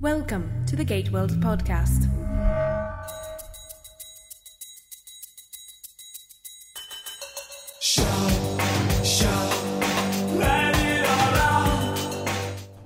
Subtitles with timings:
[0.00, 2.10] Welcome to the Gate World podcast.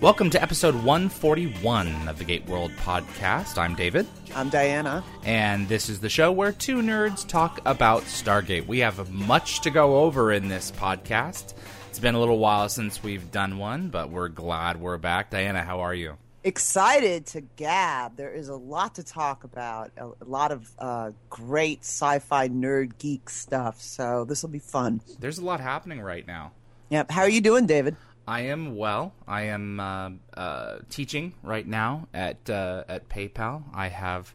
[0.01, 3.59] Welcome to episode 141 of the Gate World podcast.
[3.59, 5.05] I'm David, I'm Diana.
[5.25, 8.67] and this is the show where two nerds talk about Stargate.
[8.67, 11.55] We have much to go over in this podcast.
[11.91, 15.31] It's been a little while since we've done one, but we're glad we're back.
[15.31, 16.17] Diana, how are you?
[16.49, 18.17] Excited to gab.
[18.17, 22.49] There is a lot to talk about, a, a lot of uh, great sci fi
[22.49, 23.83] nerd geek stuff.
[23.83, 25.03] So this will be fun.
[25.21, 26.53] There's a lot happening right now.
[26.89, 27.11] Yep.
[27.11, 27.97] How are you doing, David?
[28.27, 29.13] I am well.
[29.27, 33.65] I am uh, uh, teaching right now at uh, at PayPal.
[33.75, 34.35] I have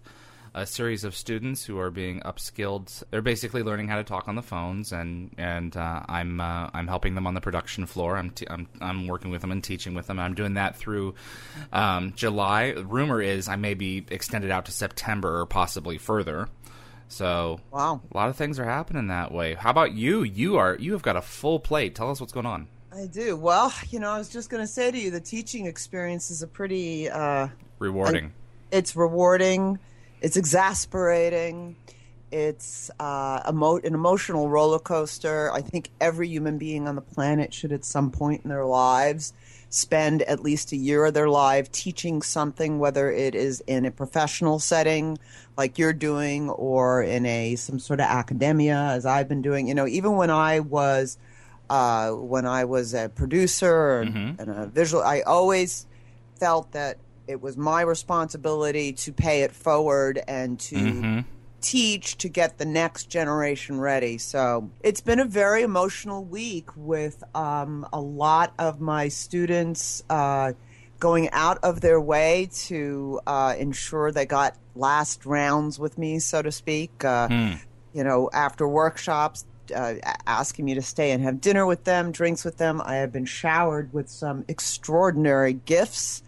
[0.55, 3.03] a series of students who are being upskilled.
[3.09, 6.87] They're basically learning how to talk on the phones, and and uh, I'm uh, I'm
[6.87, 8.17] helping them on the production floor.
[8.17, 10.19] I'm, t- I'm I'm working with them and teaching with them.
[10.19, 11.15] I'm doing that through
[11.71, 12.69] um, July.
[12.77, 16.47] Rumor is I may be extended out to September or possibly further.
[17.09, 18.01] So Wow.
[18.11, 19.53] a lot of things are happening that way.
[19.53, 20.23] How about you?
[20.23, 21.95] You are you have got a full plate.
[21.95, 22.67] Tell us what's going on.
[22.95, 23.35] I do.
[23.35, 26.43] Well, you know, I was just going to say to you, the teaching experience is
[26.43, 27.09] a pretty.
[27.09, 27.47] Uh,
[27.79, 28.33] Rewarding.
[28.71, 29.79] it's rewarding.
[30.23, 31.75] It's exasperating.
[32.31, 35.51] It's uh, emo- an emotional roller coaster.
[35.53, 39.33] I think every human being on the planet should, at some point in their lives,
[39.69, 43.91] spend at least a year of their life teaching something, whether it is in a
[43.91, 45.17] professional setting
[45.57, 49.67] like you're doing, or in a some sort of academia, as I've been doing.
[49.67, 51.17] You know, even when I was
[51.69, 55.85] uh, when I was a producer and, and a visual, I always
[56.39, 61.23] felt that it was my responsibility to pay it forward and to
[61.61, 64.17] teach to get the next generation ready.
[64.17, 70.53] So it's been a very emotional week with um, a lot of my students uh,
[70.99, 76.41] going out of their way to uh, ensure they got last rounds with me, so
[76.41, 77.03] to speak.
[77.05, 77.27] Uh,
[77.95, 79.93] You know, after workshops, uh,
[80.25, 82.81] asking me to stay and have dinner with them, drinks with them.
[82.83, 86.22] I have been showered with some extraordinary gifts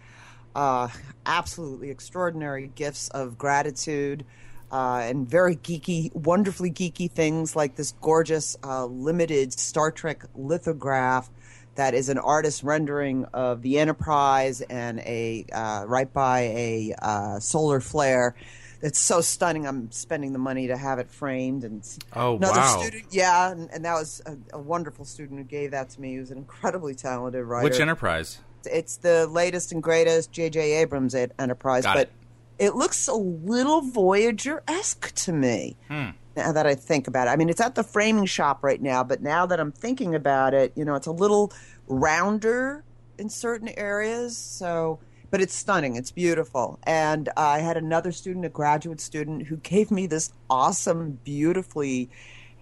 [0.56, 0.88] uh,
[1.26, 4.24] absolutely extraordinary gifts of gratitude
[4.72, 11.30] uh, and very geeky, wonderfully geeky things like this gorgeous uh, limited Star Trek lithograph
[11.76, 17.38] that is an artist rendering of the Enterprise and a uh, right by a uh,
[17.38, 18.34] solar flare.
[18.82, 19.66] It's so stunning.
[19.66, 21.64] I'm spending the money to have it framed.
[21.64, 21.82] And
[22.14, 22.80] Oh, another wow.
[22.80, 26.12] student, yeah, and, and that was a, a wonderful student who gave that to me.
[26.12, 28.38] He was an incredibly talented writer Which enterprise?
[28.66, 30.72] It's the latest and greatest J.J.
[30.72, 32.10] Abrams Enterprise, Got but
[32.58, 32.66] it.
[32.66, 32.74] it.
[32.74, 35.76] looks a little Voyager esque to me.
[35.88, 36.10] Hmm.
[36.36, 39.02] Now that I think about it, I mean, it's at the framing shop right now,
[39.02, 41.50] but now that I'm thinking about it, you know, it's a little
[41.88, 42.84] rounder
[43.18, 44.36] in certain areas.
[44.36, 44.98] So,
[45.30, 45.96] but it's stunning.
[45.96, 46.78] It's beautiful.
[46.82, 52.10] And I had another student, a graduate student, who gave me this awesome, beautifully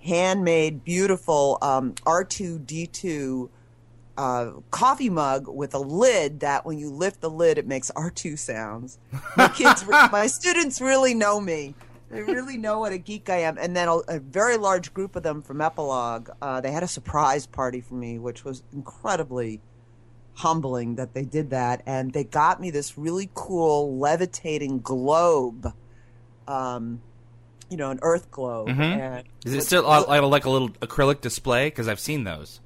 [0.04, 3.48] handmade, beautiful um, R2D2
[4.17, 8.39] uh, coffee mug with a lid that when you lift the lid, it makes R2
[8.39, 8.99] sounds.
[9.37, 11.75] My kids, re- my students really know me.
[12.11, 13.59] They really know what a geek I am.
[13.59, 16.89] And then a, a very large group of them from Epilogue, uh, they had a
[16.89, 19.61] surprise party for me, which was incredibly
[20.35, 21.83] humbling that they did that.
[21.87, 25.73] And they got me this really cool levitating globe,
[26.47, 27.01] um,
[27.69, 28.69] you know, an Earth globe.
[28.69, 28.81] Mhm.
[28.81, 31.67] And Is it still like like a little acrylic display?
[31.67, 32.61] Because I've seen those.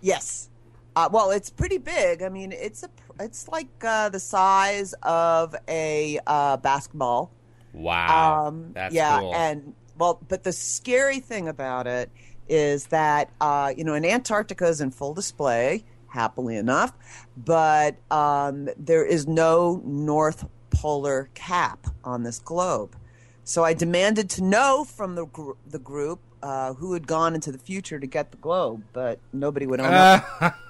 [0.00, 0.48] Yes.
[0.96, 2.22] Uh, well, it's pretty big.
[2.22, 7.30] I mean, it's a it's like uh, the size of a uh, basketball.
[7.72, 9.34] Wow, Um, that's yeah, cool.
[9.34, 12.10] and well, but the scary thing about it
[12.48, 16.92] is that uh, you know, in Antarctica is in full display, happily enough,
[17.36, 22.96] but um, there is no North Polar cap on this globe.
[23.44, 27.52] So I demanded to know from the gr- the group uh, who had gone into
[27.52, 30.56] the future to get the globe, but nobody would own up.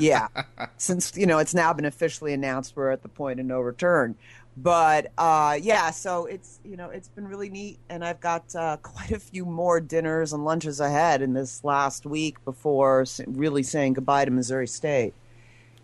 [0.00, 0.28] yeah,
[0.76, 4.14] since you know it's now been officially announced, we're at the point of no return.
[4.56, 8.76] But uh, yeah, so it's you know it's been really neat, and I've got uh,
[8.82, 13.92] quite a few more dinners and lunches ahead in this last week before really saying
[13.94, 15.14] goodbye to Missouri State.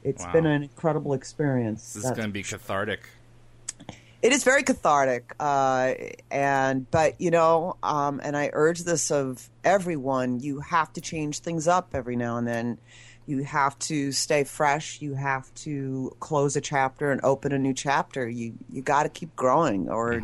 [0.03, 0.33] It's Wow.
[0.33, 1.95] been an incredible experience.
[1.95, 3.09] this is going to be cathartic.
[4.23, 5.95] it is very cathartic uh,
[6.31, 11.39] and but you know um, and i urge this of everyone you have to change
[11.41, 12.79] things up every now and then
[13.27, 17.75] you have to stay fresh you have to close a chapter and open a new
[17.75, 20.15] chapter you you got to keep growing or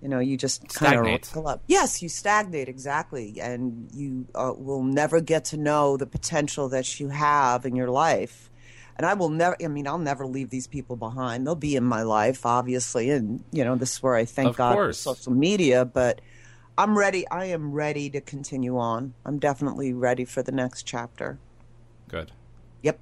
[0.00, 4.82] you know you just kind of up yes you stagnate exactly and you uh, will
[4.82, 8.50] never get to know the potential that you have in your life
[9.00, 9.56] and I will never.
[9.64, 11.46] I mean, I'll never leave these people behind.
[11.46, 14.56] They'll be in my life, obviously, and you know, this is where I thank Of
[14.56, 15.04] God course.
[15.04, 15.86] for social media.
[15.86, 16.20] But
[16.76, 17.26] I'm ready.
[17.28, 19.14] I am ready to continue on.
[19.24, 21.38] I'm definitely ready for the next chapter.
[22.10, 22.32] Good.
[22.82, 22.98] Yep,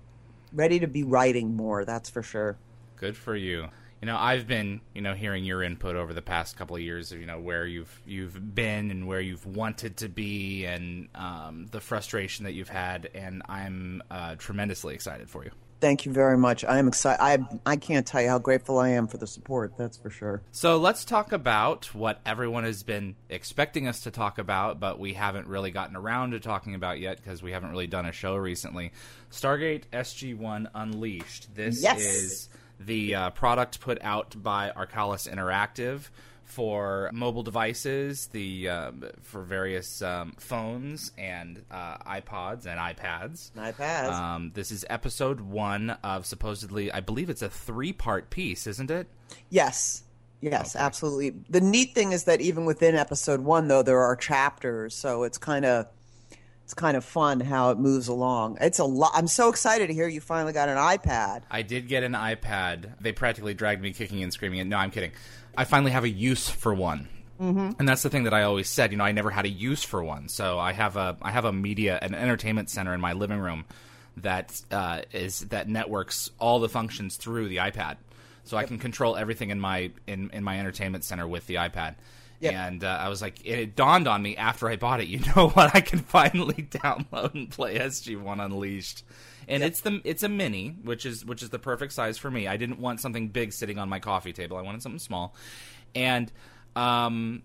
[0.53, 1.87] ready to be writing more.
[1.87, 2.59] That's for sure.
[2.97, 3.69] Good for you.
[4.03, 7.11] You know, I've been, you know, hearing your input over the past couple of years
[7.11, 11.67] of, you know, where you've you've been and where you've wanted to be and um,
[11.71, 15.51] the frustration that you've had, and I'm uh, tremendously excited for you.
[15.81, 16.65] Thank you very much.
[16.65, 17.23] I am excited.
[17.23, 19.75] I I can't tell you how grateful I am for the support.
[19.79, 20.43] That's for sure.
[20.51, 25.13] So let's talk about what everyone has been expecting us to talk about, but we
[25.15, 28.35] haven't really gotten around to talking about yet because we haven't really done a show
[28.35, 28.91] recently.
[29.31, 31.55] Stargate SG1 Unleashed.
[31.55, 32.01] This Yes.
[32.01, 32.49] is
[32.81, 36.09] the uh, product put out by Arkalis Interactive
[36.49, 38.91] for mobile devices, the uh,
[39.23, 43.53] for various um, phones and uh, iPods and iPads.
[43.53, 44.13] iPads.
[44.13, 49.09] Um, this is episode one of supposedly, I believe it's a three-part piece, isn't it?
[49.51, 50.05] Yes.
[50.41, 51.35] Yes, absolutely.
[51.51, 55.37] The neat thing is that even within episode one, though, there are chapters, so it's
[55.37, 55.87] kind of
[56.69, 58.59] it's kind of fun how it moves along.
[58.61, 59.13] It's a lot.
[59.15, 61.41] I'm so excited to hear you finally got an iPad.
[61.51, 62.93] I did get an iPad.
[63.01, 64.61] They practically dragged me kicking and screaming.
[64.61, 65.13] And no, I'm kidding.
[65.57, 67.09] I finally have a use for one.
[67.41, 67.71] Mm-hmm.
[67.79, 68.91] And that's the thing that I always said.
[68.91, 70.29] You know, I never had a use for one.
[70.29, 73.65] So I have a I have a media an entertainment center in my living room
[74.19, 77.97] that uh, is that networks all the functions through the iPad.
[78.45, 81.95] So I can control everything in my in, in my entertainment center with the iPad.
[82.41, 82.55] Yep.
[82.55, 85.09] And uh, I was like, it dawned on me after I bought it.
[85.09, 85.75] You know what?
[85.75, 89.05] I can finally download and play SG One Unleashed,
[89.49, 92.47] and it's the it's a mini, which is which is the perfect size for me.
[92.47, 94.57] I didn't want something big sitting on my coffee table.
[94.57, 95.35] I wanted something small,
[95.95, 96.31] and
[96.77, 97.43] um,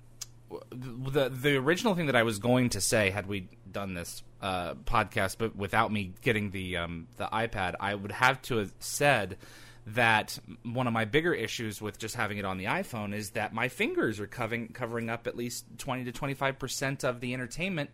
[0.71, 4.75] the the original thing that I was going to say had we done this uh,
[4.75, 9.37] podcast, but without me getting the um, the iPad, I would have to have said
[9.85, 13.53] that one of my bigger issues with just having it on the iPhone is that
[13.53, 17.33] my fingers are covering covering up at least twenty to twenty five percent of the
[17.33, 17.89] entertainment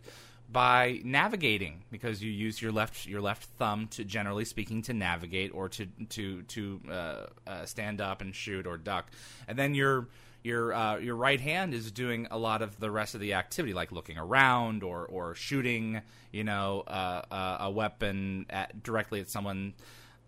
[0.52, 5.52] by navigating because you use your left your left thumb to generally speaking to navigate
[5.54, 9.10] or to to to uh, uh, stand up and shoot or duck,
[9.48, 10.08] and then your
[10.42, 13.74] your uh, your right hand is doing a lot of the rest of the activity,
[13.74, 16.00] like looking around or or shooting,
[16.32, 19.74] you know, uh, uh, a weapon at, directly at someone,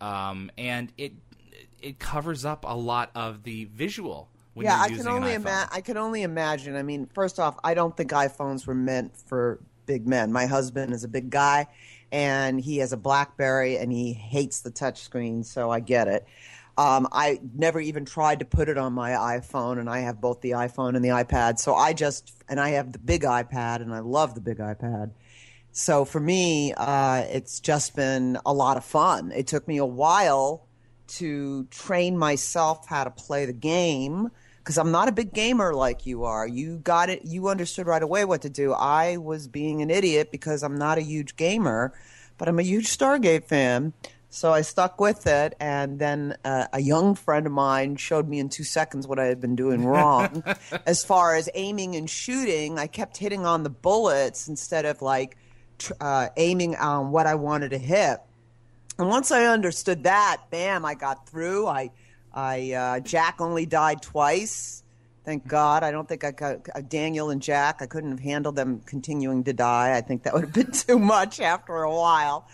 [0.00, 1.12] um, and it
[1.82, 4.28] it covers up a lot of the visual.
[4.54, 5.68] When yeah, you're I can only imagine.
[5.72, 6.76] I can only imagine.
[6.76, 10.32] I mean, first off, I don't think iPhones were meant for big men.
[10.32, 11.68] My husband is a big guy,
[12.10, 16.26] and he has a BlackBerry, and he hates the touchscreen, so I get it.
[16.78, 20.40] Um, I never even tried to put it on my iPhone, and I have both
[20.40, 21.58] the iPhone and the iPad.
[21.58, 25.12] So I just, and I have the big iPad, and I love the big iPad.
[25.72, 29.32] So for me, uh, it's just been a lot of fun.
[29.32, 30.66] It took me a while
[31.16, 36.06] to train myself how to play the game because I'm not a big gamer like
[36.06, 36.46] you are.
[36.46, 37.24] You got it.
[37.24, 38.72] You understood right away what to do.
[38.72, 41.92] I was being an idiot because I'm not a huge gamer,
[42.38, 43.92] but I'm a huge Stargate fan.
[44.30, 48.38] So I stuck with it, and then uh, a young friend of mine showed me
[48.38, 50.42] in two seconds what I had been doing wrong.
[50.86, 55.36] as far as aiming and shooting, I kept hitting on the bullets instead of like
[55.76, 58.20] tr- uh, aiming on what I wanted to hit.
[59.02, 61.66] And once I understood that, bam, I got through.
[61.66, 61.90] I,
[62.32, 64.84] I uh, Jack only died twice.
[65.24, 65.82] Thank God.
[65.82, 67.82] I don't think I got uh, Daniel and Jack.
[67.82, 69.96] I couldn't have handled them continuing to die.
[69.96, 72.46] I think that would have been too much after a while.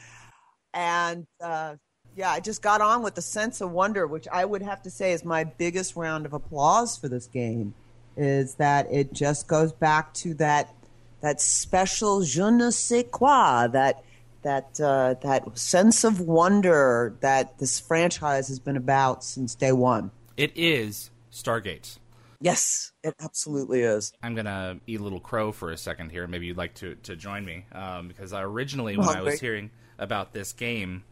[0.73, 1.75] And uh,
[2.17, 4.91] yeah, I just got on with the sense of wonder, which I would have to
[4.91, 7.75] say is my biggest round of applause for this game.
[8.17, 10.75] Is that it just goes back to that
[11.21, 14.03] that special je ne sais quoi that
[14.49, 20.11] that uh, that sense of wonder that this franchise has been about since day one.
[20.39, 21.99] It is Stargate.
[22.41, 24.13] Yes, it absolutely is.
[24.23, 26.27] I'm gonna eat a little crow for a second here.
[26.27, 29.71] Maybe you'd like to, to join me um, because I originally, when I was hearing
[29.99, 31.05] about this game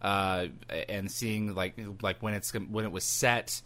[0.00, 0.46] uh,
[0.88, 3.60] and seeing like like when it's when it was set,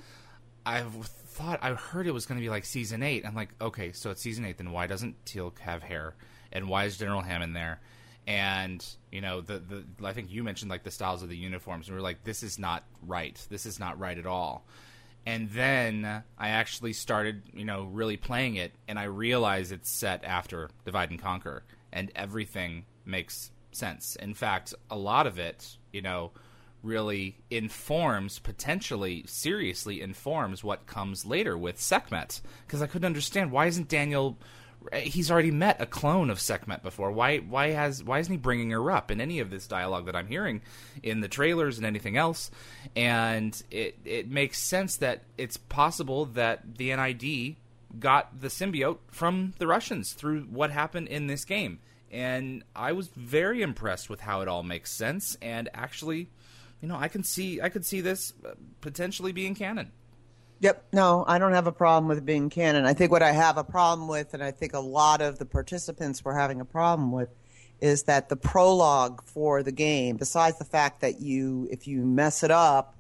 [0.67, 3.25] I thought I heard it was going to be like season eight.
[3.25, 4.59] I'm like, okay, so it's season eight.
[4.59, 6.15] Then why doesn't Teal'c have hair?
[6.51, 7.81] And why is General Hammond there?
[8.27, 11.89] And you know, the the I think you mentioned like the styles of the uniforms,
[11.89, 13.41] and we are like, this is not right.
[13.51, 14.65] This is not right at all
[15.27, 20.23] and then I actually started, you know, really playing it, and I realized it's set
[20.25, 24.17] after Divide and Conquer, and everything makes sense.
[24.17, 26.33] In fact, a lot of it, you know,
[26.83, 33.67] really informs, potentially, seriously informs what comes later with Sekhmet, because I couldn't understand why
[33.67, 34.39] isn't Daniel
[34.93, 37.11] he's already met a clone of Sekhmet before.
[37.11, 40.17] Why why has why isn't he bringing her up in any of this dialogue that
[40.17, 40.63] I'm hearing
[41.03, 42.51] in the trailers and anything else?
[42.95, 47.57] And it it makes sense that it's possible that the NID
[47.99, 51.81] got the symbiote from the Russians through what happened in this game.
[52.11, 56.29] And I was very impressed with how it all makes sense and actually,
[56.81, 58.51] you know, I can see I could see this uh,
[58.81, 59.93] potentially being canon.
[60.65, 60.83] Yep.
[60.95, 62.87] No, I don't have a problem with being canon.
[62.87, 65.45] I think what I have a problem with, and I think a lot of the
[65.45, 67.29] participants were having a problem with,
[67.83, 72.43] is that the prologue for the game, besides the fact that you, if you mess
[72.43, 72.94] it up,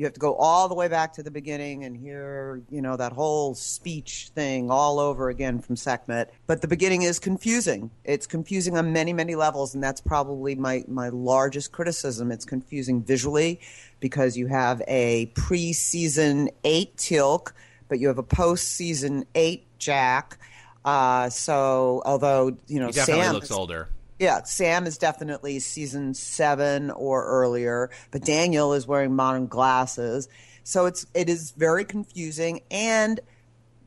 [0.00, 2.96] you have to go all the way back to the beginning and hear, you know,
[2.96, 6.32] that whole speech thing all over again from Sekhmet.
[6.46, 7.90] But the beginning is confusing.
[8.04, 12.32] It's confusing on many, many levels, and that's probably my, my largest criticism.
[12.32, 13.60] It's confusing visually
[14.00, 17.52] because you have a pre-season eight Teal'c,
[17.90, 20.38] but you have a post-season eight Jack.
[20.82, 23.90] Uh, so although you know he definitely Sam looks older.
[24.20, 30.28] Yeah, Sam is definitely season seven or earlier, but Daniel is wearing modern glasses,
[30.62, 32.60] so it's it is very confusing.
[32.70, 33.18] And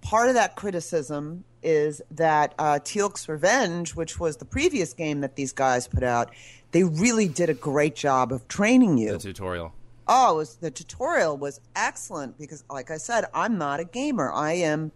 [0.02, 5.36] part of that criticism is that uh, Teal'c's Revenge, which was the previous game that
[5.36, 6.32] these guys put out,
[6.72, 9.12] they really did a great job of training you.
[9.12, 9.72] The tutorial.
[10.08, 14.32] Oh, it was, the tutorial was excellent because, like I said, I'm not a gamer.
[14.34, 14.92] I am.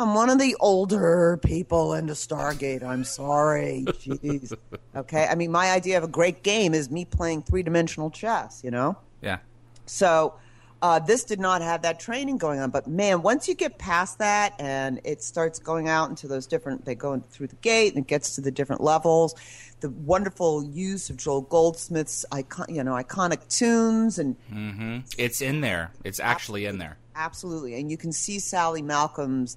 [0.00, 2.82] I'm one of the older people into Stargate.
[2.82, 3.84] I'm sorry.
[3.86, 4.56] Jeez.
[4.96, 5.28] Okay.
[5.30, 8.72] I mean, my idea of a great game is me playing three dimensional chess, you
[8.72, 8.96] know?
[9.22, 9.38] Yeah.
[9.86, 10.34] So
[10.82, 12.70] uh, this did not have that training going on.
[12.70, 16.84] But man, once you get past that and it starts going out into those different,
[16.84, 19.36] they go through the gate and it gets to the different levels.
[19.78, 25.60] The wonderful use of Joel Goldsmith's icon, you know, iconic tunes and hmm It's in
[25.60, 25.92] there.
[26.02, 26.98] It's actually in there.
[27.14, 27.78] Absolutely.
[27.78, 29.56] And you can see Sally Malcolm's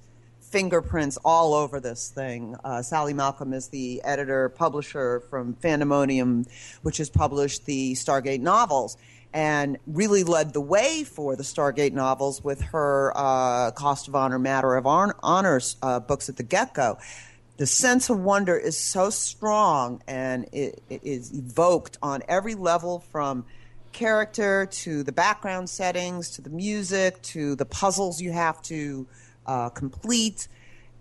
[0.54, 2.54] fingerprints all over this thing.
[2.62, 6.46] Uh, Sally Malcolm is the editor publisher from Fandemonium,
[6.82, 8.96] which has published the Stargate novels.
[9.32, 14.38] And really led the way for the Stargate novels with her uh, Cost of Honor,
[14.38, 16.98] Matter of Hon- Honors uh, books at the get go.
[17.56, 23.00] The sense of wonder is so strong and it, it is evoked on every level
[23.10, 23.44] from
[23.90, 29.08] character to the background settings to the music to the puzzles you have to
[29.46, 30.48] uh, complete.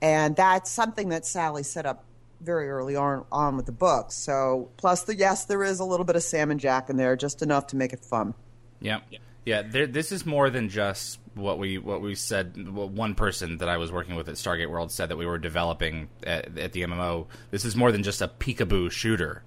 [0.01, 2.03] And that's something that Sally set up
[2.41, 4.11] very early on, on with the book.
[4.11, 7.15] So, plus, the yes, there is a little bit of Sam and Jack in there,
[7.15, 8.33] just enough to make it fun.
[8.81, 8.99] Yeah,
[9.45, 9.61] yeah.
[9.61, 12.69] There, this is more than just what we what we said.
[12.73, 15.37] Well, one person that I was working with at Stargate World said that we were
[15.37, 17.27] developing at, at the MMO.
[17.51, 19.43] This is more than just a peekaboo shooter.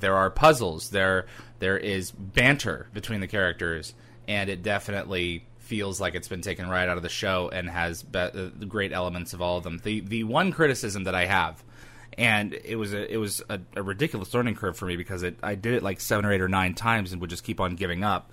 [0.00, 0.90] There are puzzles.
[0.90, 1.26] There
[1.58, 3.94] there is banter between the characters,
[4.26, 8.02] and it definitely feels like it's been taken right out of the show and has
[8.02, 9.80] be- uh, great elements of all of them.
[9.84, 11.62] The the one criticism that I have
[12.16, 15.36] and it was a it was a, a, ridiculous learning curve for me because it
[15.42, 17.76] I did it like seven or eight or nine times and would just keep on
[17.76, 18.32] giving up.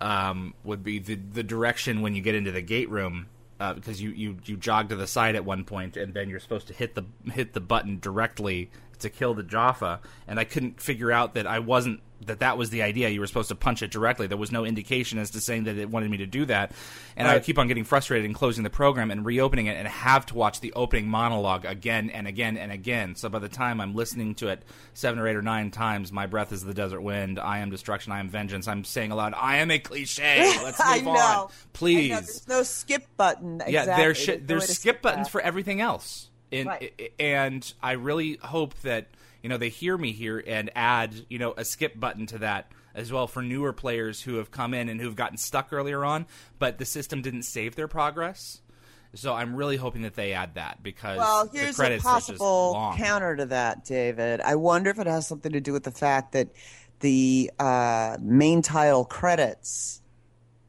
[0.00, 3.26] Um, would be the the direction when you get into the gate room
[3.58, 6.40] uh, because you, you you jog to the side at one point and then you're
[6.40, 10.80] supposed to hit the hit the button directly to kill the Jaffa, and I couldn't
[10.80, 13.08] figure out that I wasn't that that was the idea.
[13.08, 14.26] You were supposed to punch it directly.
[14.26, 16.72] There was no indication as to saying that it wanted me to do that,
[17.16, 17.36] and right.
[17.36, 20.34] I keep on getting frustrated and closing the program and reopening it, and have to
[20.34, 23.14] watch the opening monologue again and again and again.
[23.16, 24.62] So by the time I'm listening to it
[24.94, 27.38] seven or eight or nine times, my breath is the desert wind.
[27.38, 28.12] I am destruction.
[28.12, 28.68] I am vengeance.
[28.68, 30.38] I'm saying aloud, I am a cliche.
[30.62, 32.10] Let's move on, please.
[32.10, 33.56] There's no skip button.
[33.56, 33.74] Exactly.
[33.74, 35.32] Yeah, there's sh- there's skip buttons that.
[35.32, 36.30] for everything else.
[36.52, 37.12] And, right.
[37.18, 39.08] and I really hope that
[39.42, 42.70] you know they hear me here and add you know a skip button to that
[42.94, 46.26] as well for newer players who have come in and who've gotten stuck earlier on,
[46.58, 48.62] but the system didn't save their progress.
[49.14, 53.46] So I'm really hoping that they add that because well, here's a possible counter to
[53.46, 54.40] that, David.
[54.40, 56.48] I wonder if it has something to do with the fact that
[57.00, 60.00] the uh, main title credits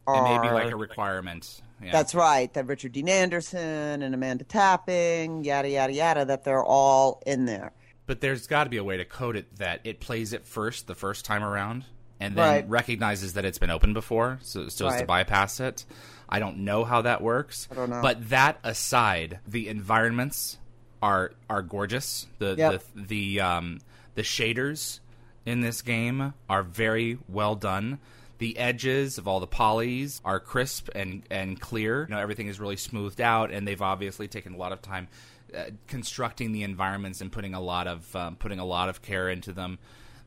[0.05, 1.62] are it may be like a requirement.
[1.81, 1.91] Yeah.
[1.91, 2.51] That's right.
[2.53, 7.72] That Richard Dean Anderson and Amanda Tapping, yada yada yada, that they're all in there.
[8.07, 10.88] But there's got to be a way to code it that it plays it first
[10.88, 11.86] the first time around,
[12.19, 12.69] and then right.
[12.69, 14.96] recognizes that it's been opened before, so, so right.
[14.96, 15.86] as to bypass it.
[16.29, 17.67] I don't know how that works.
[17.72, 18.01] I don't know.
[18.01, 20.57] But that aside, the environments
[21.01, 22.27] are are gorgeous.
[22.39, 22.84] The yep.
[22.96, 23.79] the the um,
[24.15, 25.00] the shaders
[25.46, 28.00] in this game are very well done.
[28.39, 32.06] The edges of all the polys are crisp and, and clear.
[32.08, 35.08] You know, everything is really smoothed out, and they've obviously taken a lot of time
[35.56, 39.29] uh, constructing the environments and putting a lot of um, putting a lot of care
[39.29, 39.79] into them.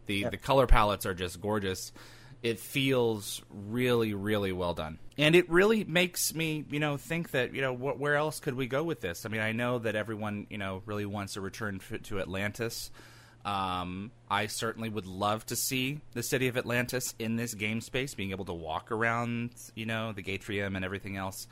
[0.07, 0.31] The yep.
[0.33, 1.93] the color palettes are just gorgeous.
[2.43, 4.99] it feels really, really well done.
[5.19, 8.55] And it really makes me, you know, think that, you know, wh- where else could
[8.55, 9.27] we go with this?
[9.27, 12.91] I mean, I know that everyone, you know, really wants a return to Atlantis.
[13.45, 18.15] Um, I certainly would love to see the city of Atlantis in this game space,
[18.15, 21.47] being able to walk around, you know, the Gatrium and everything else.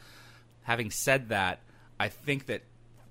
[0.63, 1.61] Having said that,
[1.99, 2.63] I think that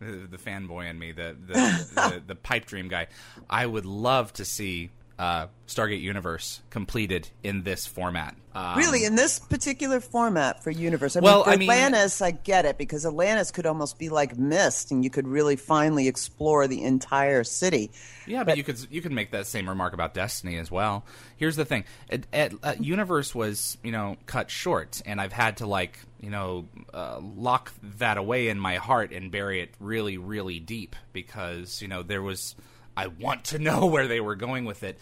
[0.00, 1.54] the fanboy in me, the the,
[1.94, 3.08] the the pipe dream guy,
[3.50, 8.36] I would love to see uh, Stargate Universe completed in this format.
[8.54, 11.16] Um, really, in this particular format for Universe.
[11.16, 14.36] I Well, mean, I mean- Atlantis, I get it because Atlantis could almost be like
[14.38, 17.90] Myst, and you could really finally explore the entire city.
[18.26, 21.04] Yeah, but, you could you could make that same remark about Destiny as well.
[21.36, 25.58] Here's the thing: it, it, uh, Universe was you know cut short, and I've had
[25.58, 30.16] to like you know uh, lock that away in my heart and bury it really
[30.18, 32.54] really deep because you know there was
[32.98, 34.98] I want to know where they were going with it,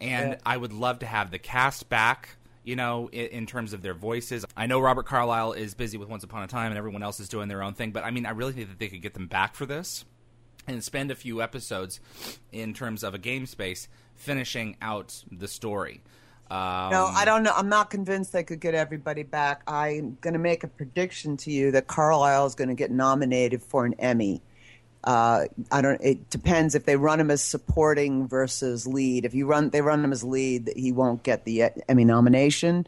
[0.00, 2.36] and I would love to have the cast back.
[2.62, 6.08] You know, in, in terms of their voices, I know Robert Carlyle is busy with
[6.08, 7.90] Once Upon a Time, and everyone else is doing their own thing.
[7.90, 10.04] But I mean, I really think that they could get them back for this
[10.68, 11.98] and spend a few episodes
[12.52, 16.02] in terms of a game space finishing out the story.
[16.50, 17.52] Um, No, I don't know.
[17.56, 19.62] I'm not convinced they could get everybody back.
[19.66, 23.62] I'm going to make a prediction to you that Carlyle is going to get nominated
[23.62, 24.42] for an Emmy.
[25.02, 26.00] Uh, I don't.
[26.02, 29.24] It depends if they run him as supporting versus lead.
[29.24, 32.86] If you run, they run him as lead, he won't get the Emmy nomination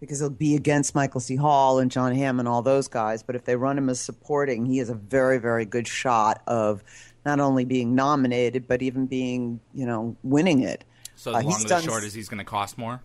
[0.00, 1.36] because he'll be against Michael C.
[1.36, 3.22] Hall and Jon Hamm and all those guys.
[3.22, 6.82] But if they run him as supporting, he has a very, very good shot of
[7.24, 10.84] not only being nominated but even being, you know, winning it.
[11.16, 13.00] So Uh, long and the short is he's going to cost more.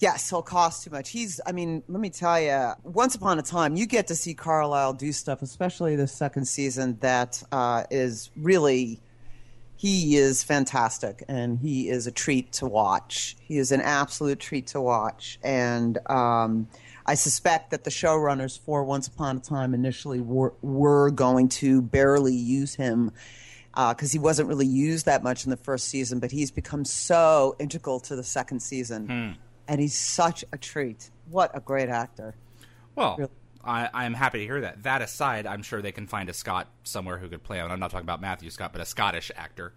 [0.00, 1.10] Yes, he'll cost too much.
[1.10, 4.32] He's, I mean, let me tell you, once upon a time, you get to see
[4.32, 9.00] Carlyle do stuff, especially the second season, that uh, is really,
[9.74, 13.36] he is fantastic and he is a treat to watch.
[13.40, 15.40] He is an absolute treat to watch.
[15.42, 16.68] And um,
[17.04, 21.82] I suspect that the showrunners for Once Upon a Time initially were, were going to
[21.82, 23.10] barely use him
[23.74, 27.54] because he wasn't really used that much in the first season, but he's become so
[27.58, 29.36] integral to the second season.
[29.68, 31.10] And he's such a treat.
[31.30, 32.34] What a great actor.
[32.96, 33.30] Well, Really?
[33.64, 34.84] I, I'm happy to hear that.
[34.84, 37.70] That aside, I'm sure they can find a Scot somewhere who could play him.
[37.70, 39.74] I'm not talking about Matthew Scott, but a Scottish actor.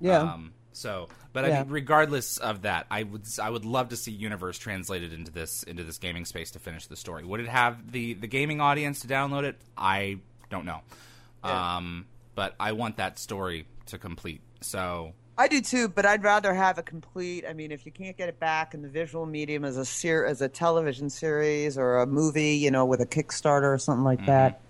[0.00, 0.20] Yeah.
[0.20, 4.10] Um, so, but I mean, regardless of that, I would I would love to see
[4.10, 7.24] Universe translated into this into this gaming space to finish the story.
[7.24, 9.56] Would it have the the gaming audience to download it?
[9.76, 10.18] I
[10.50, 10.80] don't know.
[11.44, 11.76] Yeah.
[11.76, 14.40] Um, but I want that story to complete.
[14.62, 17.44] So I do too, but I'd rather have a complete.
[17.48, 20.24] I mean, if you can't get it back in the visual medium as a ser-
[20.26, 24.24] as a television series or a movie, you know, with a Kickstarter or something like
[24.26, 24.60] that,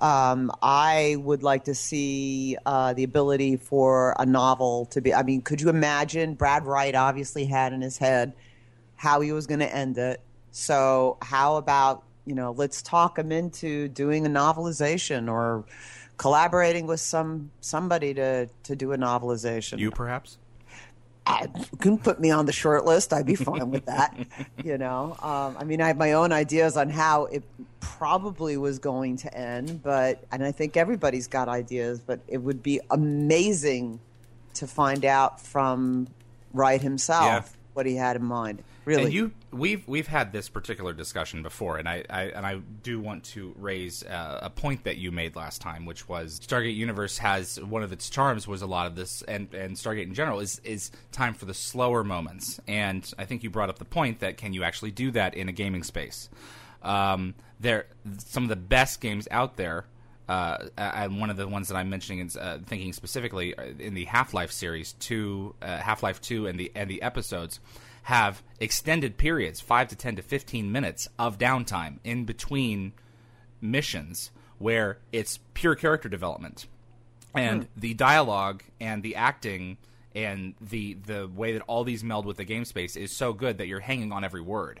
[0.00, 5.12] um, I would like to see uh, the ability for a novel to be.
[5.12, 6.34] I mean, could you imagine?
[6.34, 8.32] Brad Wright obviously had in his head
[8.96, 10.22] how he was going to end it.
[10.52, 15.64] So, how about you know, let's talk him into doing a novelization or
[16.16, 19.78] collaborating with some somebody to to do a novelization.
[19.78, 20.38] you perhaps.
[21.26, 23.14] I, you can put me on the short list.
[23.14, 24.14] I'd be fine with that.
[24.62, 27.42] You know, um, I mean, I have my own ideas on how it
[27.80, 32.00] probably was going to end, but and I think everybody's got ideas.
[32.00, 34.00] But it would be amazing
[34.54, 36.08] to find out from
[36.54, 37.42] Wright himself Yeah.
[37.74, 38.62] What he had in mind.
[38.84, 42.60] Really, And you, we've we've had this particular discussion before, and I, I and I
[42.82, 46.76] do want to raise uh, a point that you made last time, which was Stargate
[46.76, 50.14] Universe has one of its charms was a lot of this, and and Stargate in
[50.14, 53.84] general is is time for the slower moments, and I think you brought up the
[53.84, 56.28] point that can you actually do that in a gaming space?
[56.82, 57.86] Um, there,
[58.18, 59.86] some of the best games out there
[60.28, 63.94] uh, and one of the ones that I'm mentioning is uh, thinking specifically uh, in
[63.94, 67.60] the Half Life series, two uh, Half Life Two, and the and the episodes
[68.04, 72.92] have extended periods, five to ten to fifteen minutes of downtime in between
[73.60, 76.66] missions, where it's pure character development,
[77.34, 79.76] and the dialogue and the acting
[80.14, 83.58] and the the way that all these meld with the game space is so good
[83.58, 84.80] that you're hanging on every word.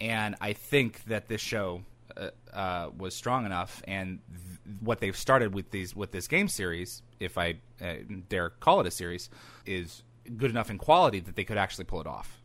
[0.00, 1.82] And I think that this show
[2.20, 6.48] uh, uh, was strong enough, and th- what they've started with these with this game
[6.48, 7.94] series, if I uh,
[8.28, 9.30] dare call it a series,
[9.66, 10.02] is
[10.36, 12.40] good enough in quality that they could actually pull it off.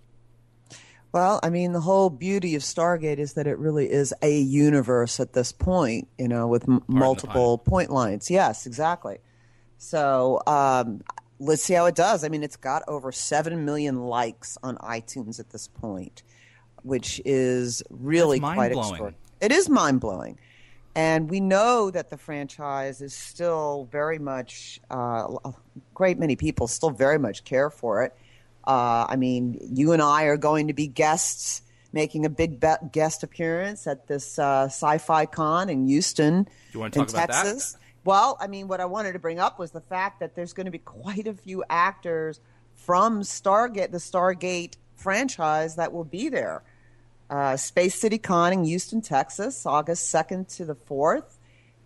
[1.12, 5.20] Well, I mean, the whole beauty of Stargate is that it really is a universe
[5.22, 8.30] at this point, you know, with m- multiple point lines.
[8.30, 9.20] Yes, exactly.
[9.78, 11.02] So um,
[11.40, 12.24] let's see how it does.
[12.26, 16.24] I mean, it's got over 7 million likes on iTunes at this point,
[16.84, 19.16] which is really quite extraordinary.
[19.45, 20.39] It is mind blowing.
[20.95, 25.53] And we know that the franchise is still very much, uh, a
[25.93, 28.15] great many people still very much care for it.
[28.65, 31.62] Uh, I mean, you and I are going to be guests,
[31.93, 36.89] making a big be- guest appearance at this uh, sci-fi con in Houston, You wanna
[36.89, 37.43] talk in about that?
[37.43, 37.77] Texas.
[38.03, 40.65] Well, I mean, what I wanted to bring up was the fact that there's going
[40.65, 42.39] to be quite a few actors
[42.73, 46.63] from Stargate, the Stargate franchise, that will be there.
[47.30, 51.38] Uh, Space City Con in Houston, Texas, August 2nd to the 4th.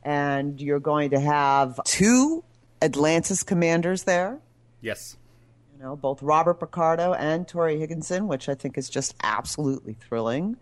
[0.04, 2.44] And you're going to have two
[2.82, 4.40] Atlantis commanders there.
[4.82, 5.18] Yes.
[5.78, 10.58] You know, both Robert Picardo and Torri Higginson, which I think is just absolutely thrilling.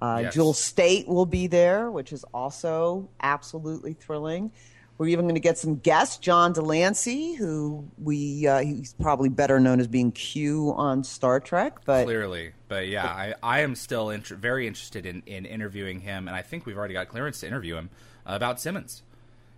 [0.00, 0.34] Uh, Yes.
[0.34, 4.50] Jewel Staite will be there, which is also absolutely thrilling.
[5.00, 6.18] We're even going to get some guests.
[6.18, 11.40] John de Lancie, who we uh, he's probably better known as being Q on Star
[11.40, 16.00] Trek, but Clearly, but yeah, I, I am still inter- very interested in, in interviewing
[16.00, 17.88] him, and I think we've already got clearance to interview him
[18.26, 19.02] uh, about Simmons.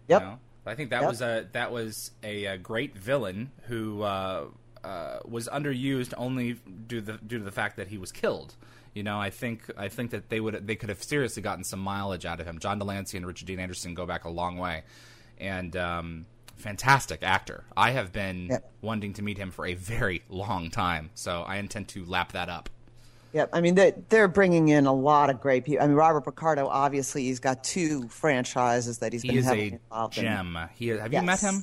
[0.07, 0.23] you Yep.
[0.23, 0.39] know?
[0.65, 1.11] I think that Yep.
[1.11, 4.45] was a that was a, a great villain who uh,
[4.85, 6.53] uh, was underused only
[6.87, 8.55] due to the, due to the fact that he was killed.
[8.95, 11.81] You know, I think I think that they would they could have seriously gotten some
[11.81, 12.61] mileage out of him.
[12.61, 14.85] John de Lancie and Richard Dean Anderson go back a long way,
[15.39, 17.65] and um, fantastic actor.
[17.77, 18.71] I have been Yep.
[18.83, 22.49] wanting to meet him for a very long time, so I intend to lap that
[22.49, 22.69] up.
[23.33, 23.49] Yep.
[23.55, 25.83] I mean, they, they're bringing in a lot of great people.
[25.83, 29.69] I mean, Robert Picardo, obviously, he's got two franchises that he's He been is heavily
[29.69, 30.25] a involved in.
[30.25, 30.59] gem.
[30.75, 31.63] He have you met him?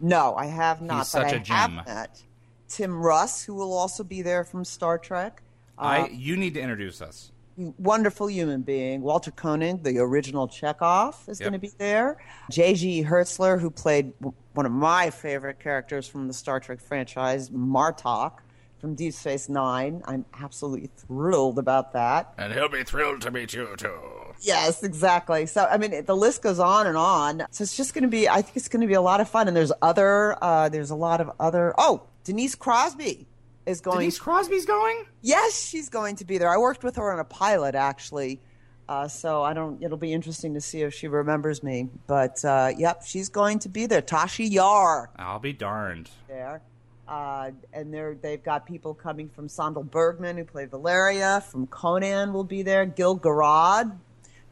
[0.00, 0.98] No, I have not.
[0.98, 1.56] He's but such I a gem.
[1.56, 2.22] have met
[2.68, 5.42] Tim Russ, who will also be there from Star Trek.
[5.78, 7.32] I you need to introduce us.
[7.78, 9.02] Wonderful human being.
[9.02, 11.44] Walter Koenig, the original Chekhov, is Yep.
[11.50, 12.18] going to be there.
[12.50, 13.04] J.G.
[13.04, 14.12] Hertzler, who played
[14.54, 18.38] one of my favorite characters from the Star Trek franchise, Martok
[18.80, 20.02] from Deep Space Nine.
[20.06, 22.32] I'm absolutely thrilled about that.
[22.38, 23.98] And he'll be thrilled to meet you too.
[24.40, 25.44] Yes, exactly.
[25.44, 27.42] So, I mean, the list goes on and on.
[27.50, 29.28] So it's just going to be, I think it's going to be a lot of
[29.28, 29.48] fun.
[29.48, 33.26] And there's other, uh, there's a lot of other, oh, Denise Crosby
[33.66, 33.98] is going.
[34.00, 35.04] Denise Crosby's going?
[35.22, 36.48] yes, she's going to be there.
[36.48, 38.40] I worked with her on a pilot, actually.
[38.88, 41.88] Uh, so I don't, it'll be interesting to see if she remembers me.
[42.08, 44.02] But, uh, yep, she's going to be there.
[44.02, 46.10] Tasha Yar I'll be darned.
[46.26, 46.60] there.
[47.06, 52.32] Uh, and they're, they've got people coming from Sandahl Bergman, who played Valeria, from Conan
[52.32, 53.92] will be there, Gil Gerard,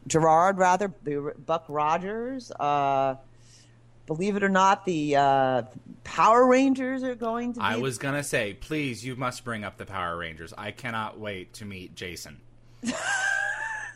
[0.07, 2.51] Gerard rather, the- Buck Rogers.
[2.51, 3.15] Uh,
[4.09, 5.61] believe it or not, the uh,
[6.03, 9.77] Power Rangers are going to be I was gonna say, please, you must bring up
[9.77, 10.51] the Power Rangers.
[10.57, 12.41] I cannot wait to meet Jason.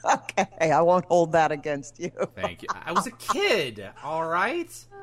[0.06, 2.12] Okay, I won't hold that against you.
[2.36, 2.68] Thank you.
[2.74, 4.70] I was a kid, all right.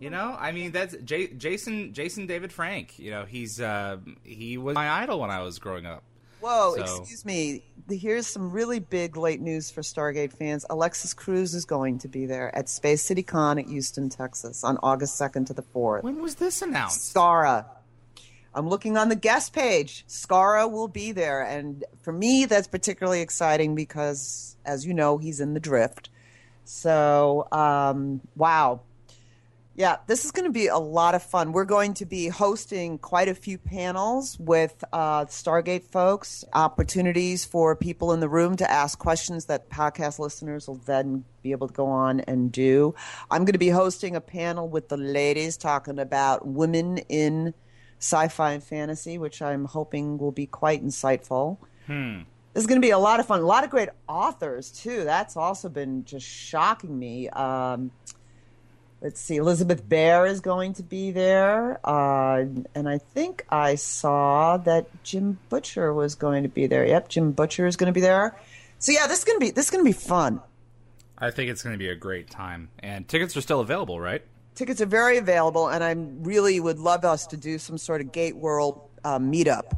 [0.00, 1.92] You know, I mean, that's J- Jason.
[1.92, 3.00] Jason David Frank.
[3.00, 6.04] You know, he's uh, he was my idol when I was growing up.
[6.40, 7.64] Whoa, So- excuse me.
[7.90, 10.66] Here's some really big late news for Stargate fans.
[10.68, 14.76] Alexis Cruz is going to be there at Space City Con at Houston, Texas on
[14.82, 16.02] August 2nd to the 4th.
[16.02, 17.14] When was this announced?
[17.14, 17.64] Skara.
[18.54, 20.04] I'm looking on the guest page.
[20.06, 21.42] Skara will be there.
[21.42, 26.10] And for me, that's particularly exciting because, as you know, he's in the drift.
[26.64, 28.80] So, um, wow.
[29.78, 31.52] Yeah, this is going to be a lot of fun.
[31.52, 37.76] We're going to be hosting quite a few panels with uh, Stargate folks, opportunities for
[37.76, 41.74] people in the room to ask questions that podcast listeners will then be able to
[41.74, 42.92] go on and do.
[43.30, 47.54] I'm going to be hosting a panel with the ladies talking about women in
[48.00, 51.58] sci fi and fantasy, which I'm hoping will be quite insightful.
[51.86, 52.22] Hmm.
[52.52, 53.42] This is going to be a lot of fun.
[53.42, 55.04] A lot of great authors, too.
[55.04, 57.28] That's also been just shocking me.
[57.28, 57.92] Um,
[59.00, 61.80] let's see, Elizabeth Bear is going to be there.
[61.86, 66.86] Uh, and I think I saw that Jim Butcher was going to be there.
[66.86, 68.38] Yep, Jim Butcher is going to be there.
[68.78, 70.40] So yeah, this is going to be this is going to be fun.
[71.18, 74.22] I think it's going to be a great time, and tickets are still available, right?
[74.54, 75.92] Tickets are very available, and I
[76.24, 79.76] really would love us to do some sort of Gate World uh, meetup.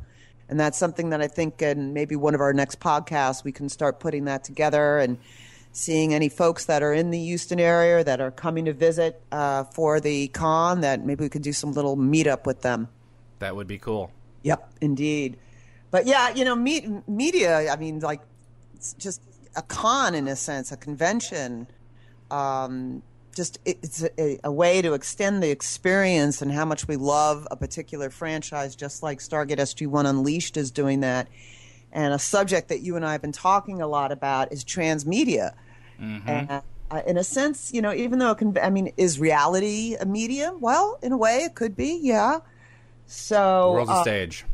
[0.50, 3.68] And that's something that I think in maybe one of our next podcasts, we can
[3.68, 5.16] start putting that together and
[5.72, 9.64] seeing any folks that are in the Houston area that are coming to visit uh,
[9.64, 12.88] for the con, that maybe we could do some little meetup with them.
[13.38, 14.10] That would be cool.
[14.42, 15.38] Yep, indeed.
[15.90, 18.20] But yeah, you know, me- media, I mean, like,
[18.74, 19.22] it's just
[19.56, 21.66] a con in a sense, a convention.
[22.30, 23.02] Um,
[23.34, 27.46] just it, it's a, a way to extend the experience and how much we love
[27.50, 31.28] a particular franchise, just like Stargate SG1 Unleashed is doing that.
[31.92, 35.54] And a subject that you and I have been talking a lot about is transmedia.
[35.98, 39.96] And uh, in a sense, you know, even though it can, I mean, is reality
[40.00, 40.60] a medium?
[40.60, 42.38] Well, in a way, it could be, yeah.
[43.06, 44.44] So The world's a uh, stage.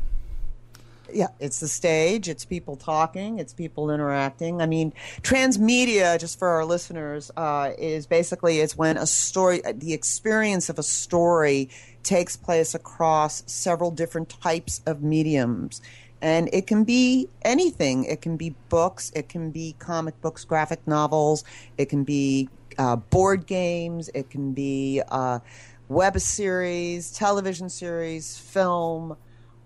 [1.13, 2.29] yeah, it's the stage.
[2.29, 3.39] It's people talking.
[3.39, 4.61] It's people interacting.
[4.61, 9.93] I mean, transmedia, just for our listeners, uh, is basically it's when a story, the
[9.93, 11.71] experience of a story
[12.03, 15.81] takes place across several different types of mediums.
[16.23, 18.05] And it can be anything.
[18.05, 21.45] It can be books, it can be comic books, graphic novels,
[21.77, 22.49] it can be
[22.79, 25.41] uh, board games, it can be uh,
[25.89, 29.17] web series, television series, film.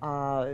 [0.02, 0.48] Uh,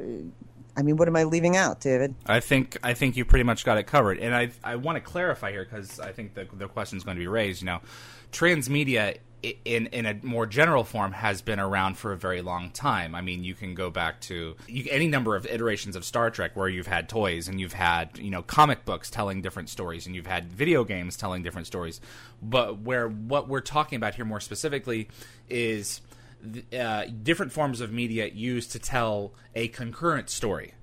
[0.77, 2.15] I mean, what am I leaving out, David?
[2.27, 5.01] I think I think you pretty much got it covered, and I I want to
[5.01, 7.63] clarify here because I think the the question is going to be raised.
[7.63, 7.81] You know,
[8.33, 9.17] transmedia
[9.65, 13.15] in in a more general form has been around for a very long time.
[13.15, 16.57] I mean, you can go back to you, any number of iterations of Star Trek
[16.57, 20.15] where you've had toys and you've had you know comic books telling different stories and
[20.15, 22.01] you've had video games telling different stories.
[22.43, 25.09] But where what we're talking about here more specifically
[25.49, 26.01] is
[26.79, 30.75] uh, different forms of media used to tell a concurrent story.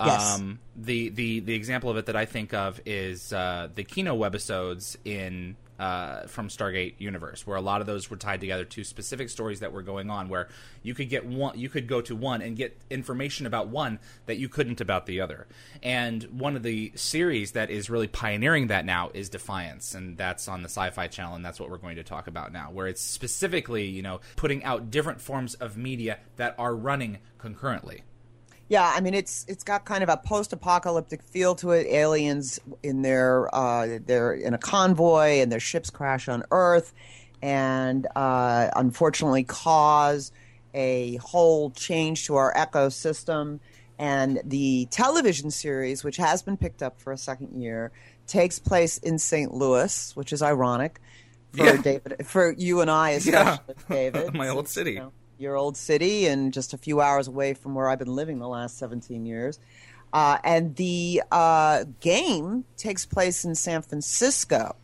[0.00, 0.36] Yes.
[0.36, 4.16] Um, the, the the example of it that I think of is uh, the Kino
[4.16, 8.84] webisodes in uh, from Stargate Universe, where a lot of those were tied together to
[8.84, 10.28] specific stories that were going on.
[10.28, 10.48] Where
[10.82, 14.36] you could get one, you could go to one and get information about one that
[14.36, 15.46] you couldn't about the other.
[15.82, 20.48] And one of the series that is really pioneering that now is Defiance, and that's
[20.48, 23.02] on the Sci-Fi Channel, and that's what we're going to talk about now, where it's
[23.02, 28.02] specifically you know putting out different forms of media that are running concurrently.
[28.72, 31.86] Yeah, I mean it's it's got kind of a post-apocalyptic feel to it.
[31.88, 36.94] Aliens in their uh, they're in a convoy and their ships crash on Earth,
[37.42, 40.32] and uh, unfortunately cause
[40.72, 43.60] a whole change to our ecosystem.
[43.98, 47.92] And the television series, which has been picked up for a second year,
[48.26, 49.52] takes place in St.
[49.52, 50.98] Louis, which is ironic
[51.52, 51.76] for Yeah.
[51.76, 54.92] David, for you and I, especially David, My old city.
[54.92, 58.14] you know, your old city, and just a few hours away from where I've been
[58.14, 59.58] living the last 17 years.
[60.12, 64.76] Uh, and the uh, game takes place in San Francisco.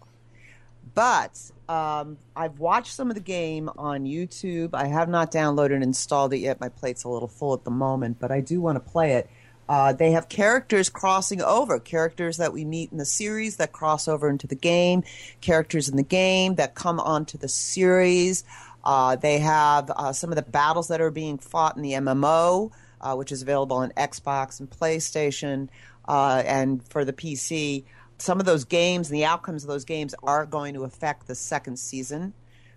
[0.94, 4.70] But um, I've watched some of the game on YouTube.
[4.72, 6.60] I have not downloaded and installed it yet.
[6.60, 9.28] My plate's a little full at the moment, but I do want to play it.
[9.68, 14.08] Uh, they have characters crossing over, characters that we meet in the series that cross
[14.08, 15.04] over into the game,
[15.42, 18.44] characters in the game that come onto the series.
[18.88, 22.72] Uh, they have uh, some of the battles that are being fought in the MMO,
[23.02, 25.68] uh, which is available on Xbox and PlayStation,
[26.08, 27.84] uh, and for the PC.
[28.16, 31.34] Some of those games and the outcomes of those games are going to affect the
[31.34, 32.32] second season,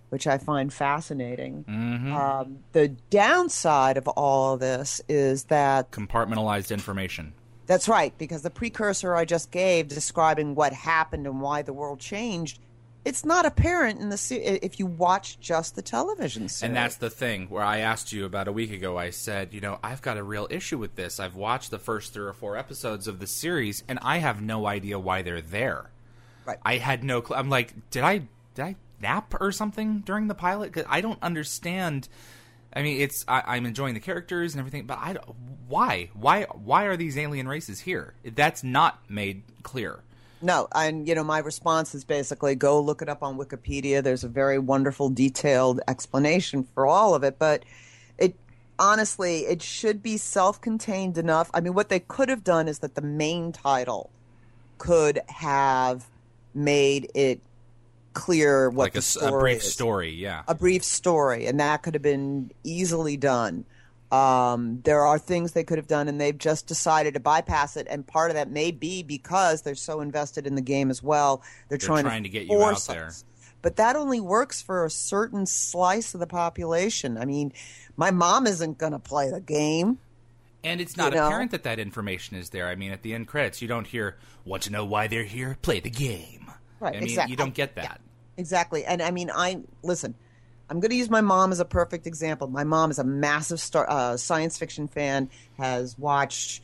[0.09, 1.63] which I find fascinating.
[2.13, 7.31] Um, the downside of all of this is that Compartmentalized information.
[7.67, 12.01] that's right, because the precursor I just gave describing what happened and why the world
[12.01, 12.59] changed,
[13.03, 16.63] it's not apparent in the se- if you watch just the television series.
[16.63, 18.97] And that's the thing where I asked you about a week ago.
[18.97, 21.19] I said, you know, I've got a real issue with this.
[21.19, 24.67] I've watched the first three or four episodes of the series, and I have no
[24.67, 25.89] idea why they're there.
[26.45, 26.59] Right.
[26.63, 27.23] I had no.
[27.23, 30.71] Cl- I'm like, did I did I nap or something during the pilot?
[30.71, 32.07] Because I don't understand.
[32.73, 35.17] I mean, it's I, I'm enjoying the characters and everything, but I
[35.67, 38.13] why why why are these alien races here?
[38.23, 40.01] That's not made clear.
[40.41, 44.03] No, and you know my response is basically go look it up on Wikipedia.
[44.03, 47.63] There's a very wonderful, detailed explanation for all of it, but
[48.17, 48.35] it
[48.79, 51.51] honestly it should be self-contained enough.
[51.53, 54.09] I mean, what they could have done is that the main title
[54.77, 56.07] could have
[56.55, 57.39] made it
[58.13, 60.43] clear what like the a, s- story a brief is story, yeah.
[60.47, 63.65] a brief story, and that could have been easily done.
[64.11, 67.87] Um, there are things they could have done, and they've just decided to bypass it.
[67.89, 71.41] And part of that may be because they're so invested in the game as well.
[71.69, 73.07] They're, trying, trying to get you out there.
[73.07, 73.23] us.
[73.61, 77.17] But that only works for a certain slice of the population.
[77.17, 77.53] I mean,
[77.95, 79.99] my mom isn't going to play the game.
[80.63, 81.27] And it's not You know?
[81.27, 82.67] apparent that that information is there.
[82.67, 85.57] I mean, at the end credits, you don't hear, want to know why they're here?
[85.61, 86.51] Play the game.
[86.79, 87.31] Right, I mean, exactly.
[87.31, 88.01] you don't get that.
[88.37, 88.83] Exactly.
[88.85, 90.15] And I mean, I listen.
[90.71, 92.47] I'm going to use my mom as a perfect example.
[92.47, 95.29] My mom is a massive star, uh, science fiction fan.
[95.57, 96.63] Has watched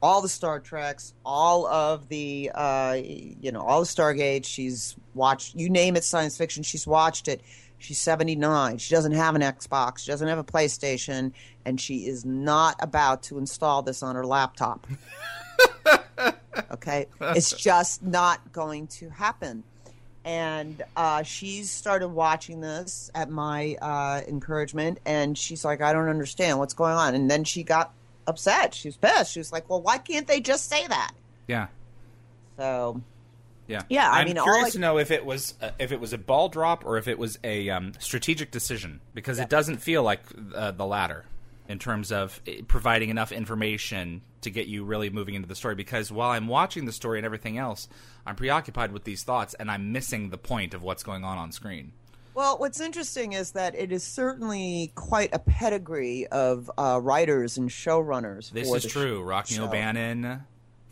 [0.00, 4.46] all the Star Treks, all of the uh, you know, all the Stargate.
[4.46, 6.62] She's watched you name it, science fiction.
[6.62, 7.42] She's watched it.
[7.76, 8.78] She's 79.
[8.78, 9.98] She doesn't have an Xbox.
[9.98, 11.32] She doesn't have a PlayStation,
[11.66, 14.86] and she is not about to install this on her laptop.
[16.70, 19.62] okay, it's just not going to happen
[20.24, 26.08] and uh, she's started watching this at my uh, encouragement, and she's like, "I don't
[26.08, 27.92] understand what's going on." And then she got
[28.26, 28.74] upset.
[28.74, 29.32] She was pissed.
[29.32, 31.12] She was like, "Well, why can't they just say that?"
[31.48, 31.66] Yeah.
[32.56, 33.00] So,
[33.66, 33.82] Yeah.
[33.88, 36.12] Yeah, I I'm mean, curious I- to know if it was uh, if it was
[36.12, 40.02] a ball drop or if it was a um, strategic decision because it doesn't feel
[40.02, 40.20] like
[40.54, 41.24] uh, the latter
[41.72, 45.74] in terms of uh, providing enough information to get you really moving into the story.
[45.74, 47.88] Because while I'm watching the story and everything else,
[48.26, 51.50] I'm preoccupied with these thoughts and I'm missing the point of what's going on on
[51.50, 51.92] screen.
[52.34, 57.70] Well, what's interesting is that it is certainly quite a pedigree of uh, writers and
[57.70, 58.50] showrunners.
[58.50, 59.26] This is true.
[59.46, 59.64] show.
[59.64, 60.42] O'Bannon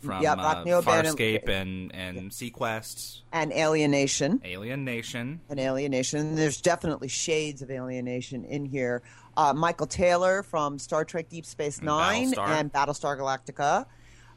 [0.01, 4.41] from Yeah, uh, Farscape and and seaQuest, and Alien Nation.
[4.43, 5.41] Alien Nation.
[5.49, 6.35] and Alien Nation.
[6.35, 9.01] There's definitely shades of Alien Nation in here.
[9.37, 12.47] Uh, Michael Taylor from Star Trek Deep Space Nine Battlestar.
[12.49, 13.85] and Battlestar Galactica.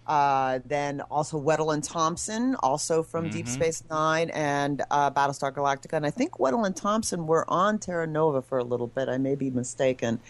[0.06, 3.54] Uh, then also Weddle and Thompson, also from Deep Mm-hmm.
[3.54, 5.94] Space Nine and uh, Battlestar Galactica.
[5.94, 9.08] And I think Weddle and Thompson were on Terra Nova for a little bit.
[9.08, 10.20] I may be mistaken.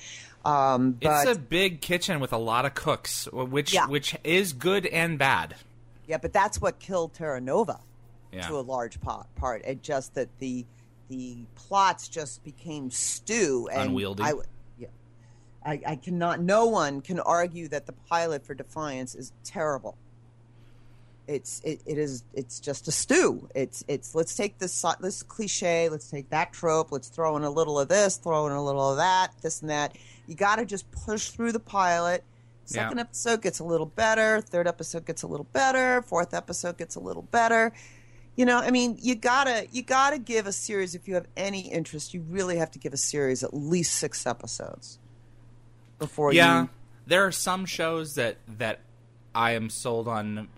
[0.45, 3.87] Um, but it's a big kitchen with a lot of cooks, which Yeah.
[3.87, 5.57] which is good and bad.
[6.07, 7.81] yeah, but that's what killed Terra Nova.
[8.33, 8.49] Yeah.
[8.49, 9.33] to a large part.
[9.37, 9.65] part.
[9.65, 10.67] It just that the
[11.09, 14.23] the plots just became stew and Unwieldy.
[14.25, 14.33] I,
[15.65, 16.41] I, I cannot.
[16.41, 19.97] No one can argue that the pilot for Defiance is terrible.
[21.27, 23.49] It's it, it is it's just a stew.
[23.55, 27.51] It's it's let's take this this cliche, let's take that trope, let's throw in a
[27.51, 29.97] little of this, throw in a little of that, this and that.
[30.27, 32.25] You got to just push through the pilot.
[32.67, 33.03] Second Yeah.
[33.03, 34.43] episode gets a little better.
[34.43, 36.03] Third episode gets a little better.
[36.03, 37.73] Fourth episode gets a little better.
[38.37, 41.73] You know, I mean, you gotta you gotta give a series if you have any
[41.73, 42.13] interest.
[42.13, 44.99] You really have to give a series at least six episodes
[46.07, 46.69] before yeah, you.
[47.07, 48.81] there are some shows that that
[49.35, 50.49] I am sold on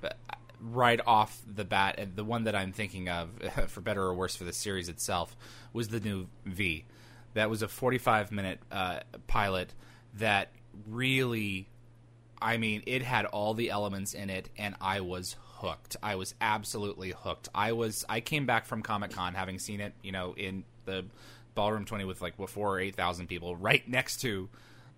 [0.61, 1.96] right off the bat.
[1.98, 3.30] And the one that I'm thinking of,
[3.68, 5.37] for better or worse, for the series itself,
[5.72, 6.85] was the new V.
[7.35, 9.74] That was a 45 minute uh, pilot
[10.14, 10.50] that
[10.88, 11.68] really,
[12.40, 15.96] I mean, it had all the elements in it, and I was hooked.
[16.02, 17.48] I was absolutely hooked.
[17.54, 18.04] I was.
[18.09, 21.04] I came back from Comic Con having seen it, you know, in the
[21.54, 24.48] ballroom 20 with like what, four or eight thousand people right next to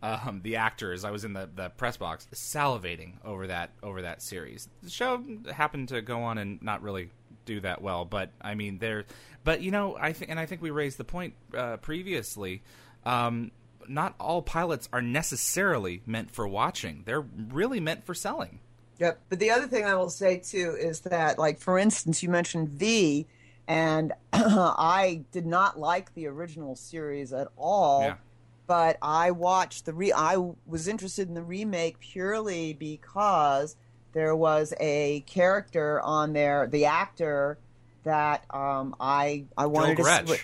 [0.02, 1.04] um, the actors.
[1.04, 4.68] I was in the, the press box, salivating over that over that series.
[4.82, 7.10] The show happened to go on and not really
[7.44, 9.04] do that well, but I mean, there.
[9.44, 12.62] But you know, I think, and I think we raised the point uh, previously.
[13.04, 13.50] Um,
[13.88, 18.60] not all pilots are necessarily meant for watching; they're really meant for selling.
[18.98, 19.20] Yep.
[19.28, 22.68] But the other thing I will say too is that, like for instance, you mentioned
[22.68, 23.26] V,
[23.66, 28.02] and I did not like the original series at all.
[28.02, 28.14] Yeah.
[28.68, 30.12] But I watched the re.
[30.12, 33.74] I was interested in the remake purely because
[34.12, 37.58] there was a character on there, the actor
[38.04, 40.28] that um, I I wanted Joel to Gretsch.
[40.36, 40.42] see.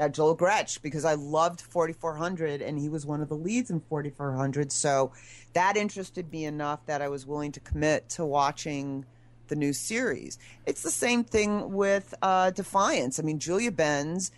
[0.00, 3.80] Uh, Joel Gretsch because I loved 4400 and he was one of the leads in
[3.80, 4.72] 4400.
[4.72, 5.12] So
[5.52, 9.04] that interested me enough that I was willing to commit to watching
[9.48, 10.38] the new series.
[10.66, 13.20] It's the same thing with uh, Defiance.
[13.20, 14.32] I mean, Julie Benz,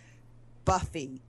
[0.65, 1.21] Buffy,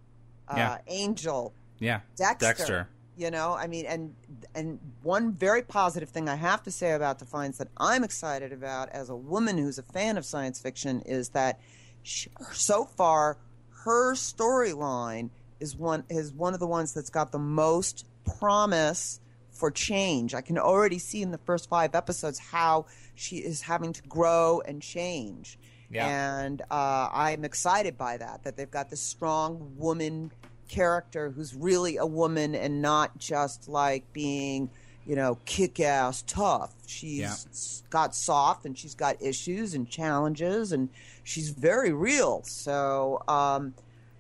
[0.49, 0.79] uh, Yeah.
[0.89, 2.89] Angel, Yeah, Dexter, Dexter.
[3.17, 4.15] You know, I mean, and
[4.55, 8.89] and one very positive thing I have to say about Defiance that I'm excited about
[8.91, 11.61] as a woman who's a fan of science fiction is that
[12.03, 13.39] she, so far
[13.85, 18.07] her storyline is one is one of the ones that's got the most
[18.39, 20.35] promise for change.
[20.35, 24.63] I can already see in the first five episodes how she is having to grow
[24.65, 25.59] and change.
[25.91, 26.07] Yeah.
[26.07, 30.31] And uh, I'm excited by that, that they've got this strong woman
[30.69, 34.71] character who's really a woman and not just like being,
[35.07, 36.75] you know, kick ass tough.
[36.87, 37.81] She's Yeah.
[37.91, 40.89] got soft and she's got issues and challenges and
[41.25, 42.43] she's very real.
[42.45, 43.75] So, um,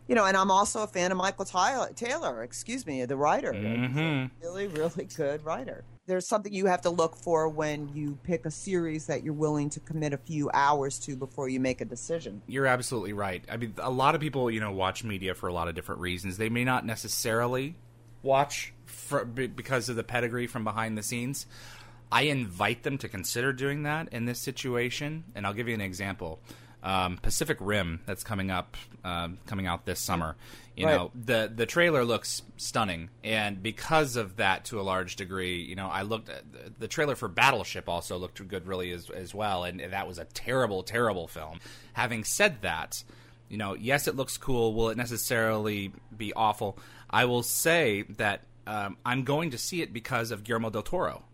[0.08, 3.52] you know, and I'm also a fan of Michael Tyler, Taylor, excuse me, the writer.
[3.52, 4.30] He's Mhm.
[4.40, 5.84] really, really good writer.
[6.08, 9.68] There's something you have to look for when you pick a series that you're willing
[9.70, 12.40] to commit a few hours to before you make a decision.
[12.46, 13.44] You're absolutely right.
[13.46, 16.00] I mean, a lot of people, you know, watch media for a lot of different
[16.00, 16.38] reasons.
[16.38, 17.76] They may not necessarily
[18.22, 21.44] watch for, because of the pedigree from behind the scenes.
[22.10, 25.82] I invite them to consider doing that in this situation, and I'll give you an
[25.82, 26.40] example.
[26.82, 30.36] Um, Pacific Rim that's coming up, um, coming out this summer.
[30.78, 30.94] You Right.
[30.96, 35.74] know, the the trailer looks stunning, and because of that, to a large degree, you
[35.74, 39.34] know, I looked at the, the trailer for Battleship also looked good, really as as
[39.34, 41.58] well, and that was a terrible, terrible film.
[41.94, 43.02] Having said that,
[43.48, 44.72] you know, yes, it looks cool.
[44.74, 46.78] Will it necessarily be awful?
[47.10, 51.24] I will say that um, I'm going to see it because of Guillermo del Toro,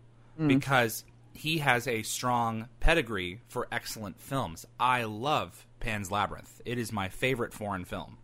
[0.47, 1.03] because
[1.33, 4.65] he has a strong pedigree for excellent films.
[4.79, 6.61] I love Pan's Labyrinth.
[6.65, 8.17] It is my favorite foreign film.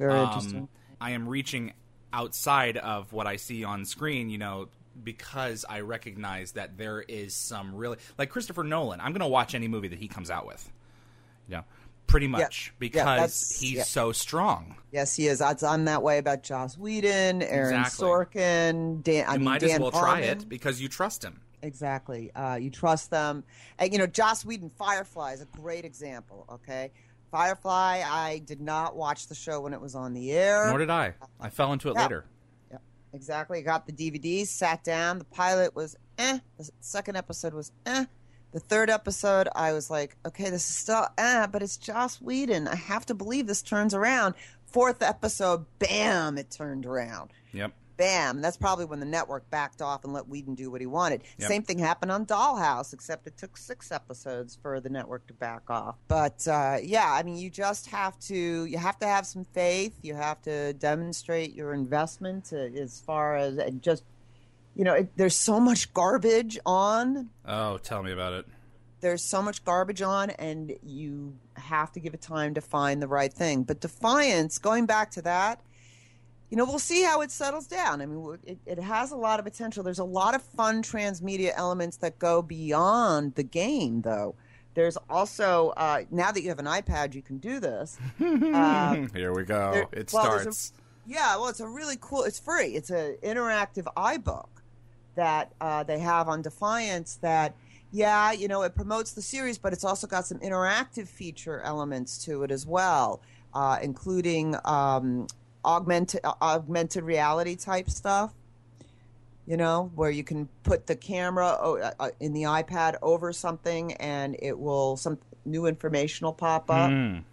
[0.00, 0.68] Very Um, interesting.
[1.00, 1.74] I am reaching
[2.12, 4.68] outside of what I see on screen, you know,
[5.04, 9.00] because I recognize that there is some really like Christopher Nolan.
[9.00, 10.72] I'm going to watch any movie that he comes out with,
[11.48, 11.64] you know,
[12.06, 13.82] pretty much Yeah, because that's- he's yeah.
[13.84, 14.74] so strong.
[14.90, 15.40] Yes, he is.
[15.40, 18.06] I'm that way about Joss Whedon, Aaron Exactly.
[18.08, 19.26] Sorkin, Dan.
[19.28, 21.40] I You mean, might Dan as well try it because you trust him.
[21.62, 22.32] Exactly.
[22.34, 23.44] Uh, you trust them.
[23.78, 26.90] And, you know, Joss Whedon, Firefly is a great example, okay?
[27.30, 30.66] Firefly, I did not watch the show when it was on the air.
[30.68, 31.14] Nor did I.
[31.40, 32.02] I fell into it Yeah.
[32.02, 32.24] later.
[33.12, 33.58] Exactly.
[33.58, 35.18] I got the DVD, sat down.
[35.18, 36.38] The pilot was eh.
[36.58, 38.04] The second episode was eh.
[38.52, 42.68] The third episode, I was like, okay, this is still eh, but it's Joss Whedon.
[42.68, 44.34] I have to believe this turns around.
[44.66, 47.30] Fourth episode, bam, it turned around.
[47.52, 47.72] Yep.
[48.00, 48.40] Bam.
[48.40, 51.22] That's probably when the network backed off and let Whedon do what he wanted.
[51.38, 51.48] Yep.
[51.48, 55.68] Same thing happened on Dollhouse, except it took six episodes for the network to back
[55.68, 55.96] off.
[56.08, 59.98] But uh, yeah, I mean, you just have to you have to have some faith.
[60.02, 64.02] You have to demonstrate your investment as far as just
[64.74, 68.46] you know, it, there's so much garbage on Oh, tell me about it.
[69.00, 73.08] there's so much garbage on and you have to give it time to find the
[73.08, 75.60] right thing but defiance going back to that
[76.50, 79.38] you know we'll see how it settles down i mean it, it has a lot
[79.38, 84.34] of potential there's a lot of fun transmedia elements that go beyond the game though
[84.74, 89.32] there's also uh, now that you have an ipad you can do this uh, Here
[89.32, 89.72] we go.
[89.72, 90.72] there- it well, there's a- starts.
[91.06, 92.22] yeah, well, it's a really cool.
[92.22, 92.68] It's free.
[92.76, 94.46] It's an interactive iBook
[95.16, 97.16] that uh, they have on Defiance.
[97.16, 97.54] That
[97.90, 102.24] yeah, you know, it promotes the series, but it's also got some interactive feature elements
[102.26, 103.20] to it as well,
[103.54, 105.26] uh, including um,
[105.64, 108.32] augmented uh, augmented reality type stuff.
[109.46, 113.94] You know, where you can put the camera uh, uh, in the iPad over something,
[113.94, 116.90] and it will some new information will pop up.
[116.90, 117.24] Mm.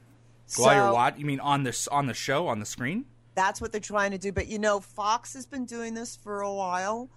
[0.57, 3.05] While you're So- watching, you mean on this on the show on the screen?
[3.35, 4.31] that's what they're trying to do.
[4.31, 7.07] But you know, Fox has been doing this for a while.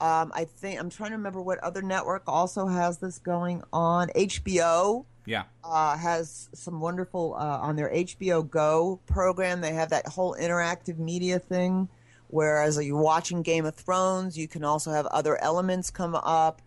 [0.00, 4.08] Um, I think I'm trying to remember what other network also has this going on.
[4.16, 5.44] HBO Yeah.
[5.62, 9.60] uh, has some wonderful uh, on their HBO Go program.
[9.60, 11.88] They have that whole interactive media thing.
[12.28, 16.60] Whereas you're watching Game of Thrones, you can also have other elements come up.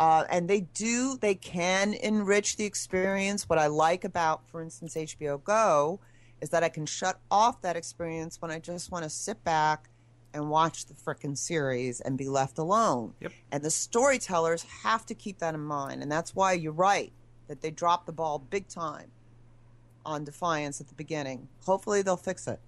[0.00, 3.48] Uh, and they do, they can enrich the experience.
[3.48, 6.00] What I like about, for instance, HBO Go
[6.40, 9.88] is that I can shut off that experience when I just want to sit back
[10.34, 13.14] and watch the frickin' series and be left alone.
[13.20, 13.32] Yep.
[13.52, 16.02] And the storytellers have to keep that in mind.
[16.02, 17.12] And that's why you're right
[17.48, 19.10] that they dropped the ball big time
[20.06, 21.48] on Defiance at the beginning.
[21.64, 22.60] Hopefully they'll fix it.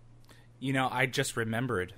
[0.58, 1.92] You know, I just remembered,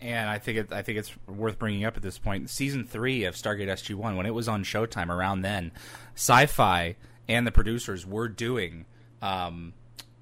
[0.00, 2.50] and I think it, I think it's worth bringing up at this point.
[2.50, 5.72] Season three of Stargate SG One, when it was on Showtime around then,
[6.14, 6.96] Sci-Fi
[7.28, 8.84] and the producers were doing
[9.22, 9.72] um,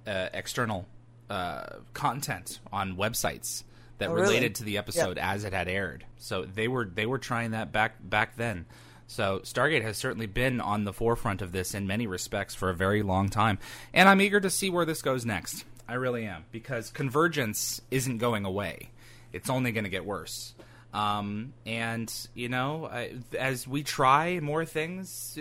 [0.06, 0.86] uh, external
[1.28, 3.64] uh, content on websites
[3.98, 4.28] that Oh, really?
[4.28, 6.04] related to the episode as it had aired.
[6.18, 8.66] So they were they were trying that back back then.
[9.06, 12.74] So Stargate has certainly been on the forefront of this in many respects for a
[12.74, 13.58] very long time,
[13.92, 15.64] and I'm eager to see where this goes next.
[15.88, 18.90] I really am because convergence isn't going away;
[19.32, 20.54] it's only going to get worse.
[20.94, 25.38] Um, and you know, I, as we try more things,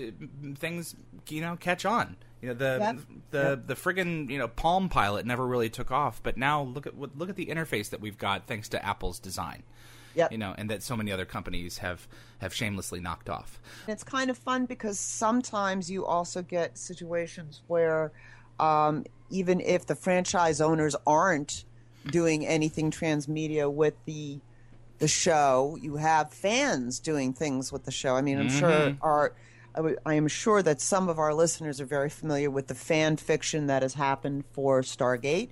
[0.57, 0.95] things
[1.30, 2.16] you know catch on.
[2.41, 2.97] You know the Yep.
[3.32, 3.68] the Yep.
[3.68, 7.30] the friggin' you know Palm Pilot never really took off, but now look at look
[7.30, 9.64] at the interface that we've got thanks to Apple's design.
[10.16, 10.32] Yep.
[10.32, 12.07] You know, and that so many other companies have
[12.39, 13.59] have shamelessly knocked off.
[13.86, 18.12] And it's kind of fun because sometimes you also get situations where
[18.59, 21.66] um, even if the franchise owners aren't
[22.07, 24.39] doing anything transmedia with the
[24.99, 28.16] the show, you have fans doing things with the show.
[28.16, 29.34] I mean, I'm sure our
[30.05, 33.68] I am sure that some of our listeners are very familiar with the fan fiction
[33.68, 35.49] that has happened for Stargate.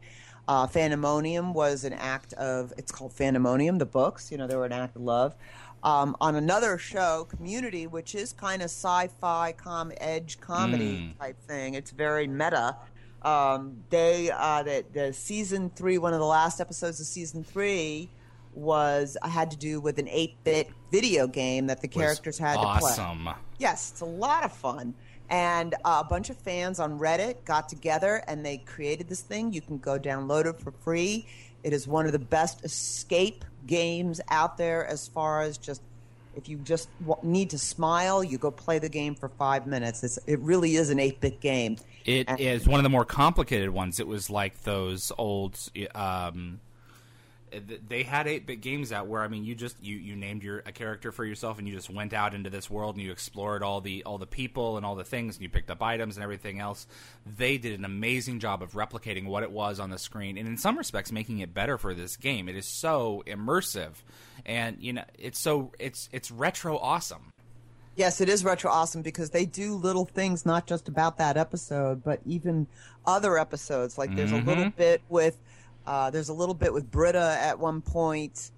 [0.49, 4.65] Uh, Fandemonium was an act of, it's called Fandemonium, the books, you know, they were
[4.65, 5.35] an act of love.
[5.83, 11.39] Um, on another show, Community, which is kind of sci fi, com edge comedy type
[11.47, 12.75] thing, it's very meta.
[13.21, 18.09] Um, they, uh, the, the season three, one of the last episodes of season three,
[18.55, 22.89] was had to do with an 8-bit video game that the characters had to play.
[22.89, 23.29] awesome.
[23.59, 24.95] Yes, it's a lot of fun.
[25.30, 29.53] And uh, a bunch of fans on Reddit got together and they created this thing.
[29.53, 31.27] You can go download it for free.
[31.63, 35.82] It is one of the best escape games out there as far as just
[36.36, 40.03] if you just w- need to smile, you go play the game for five minutes.
[40.03, 41.77] It's, it really is an 8 bit game.
[42.05, 43.99] It And- is one of the more complicated ones.
[43.99, 45.59] It was like those old.
[45.93, 46.59] Um,
[47.87, 50.59] they had eight bit games out where I mean you just you, you named your
[50.65, 53.63] a character for yourself and you just went out into this world and you explored
[53.63, 56.23] all the all the people and all the things and you picked up items and
[56.23, 56.87] everything else.
[57.25, 60.57] They did an amazing job of replicating what it was on the screen and in
[60.57, 62.49] some respects making it better for this game.
[62.49, 63.93] It is so immersive
[64.45, 67.31] and you know it's so it's it's retro awesome.
[67.95, 72.01] Yes, it is retro awesome because they do little things not just about that episode,
[72.01, 72.65] but even
[73.05, 73.97] other episodes.
[73.97, 74.77] Like there's a little mm-hmm.
[74.77, 75.37] bit with
[75.89, 78.51] uh, there's a little bit with Britta at one point,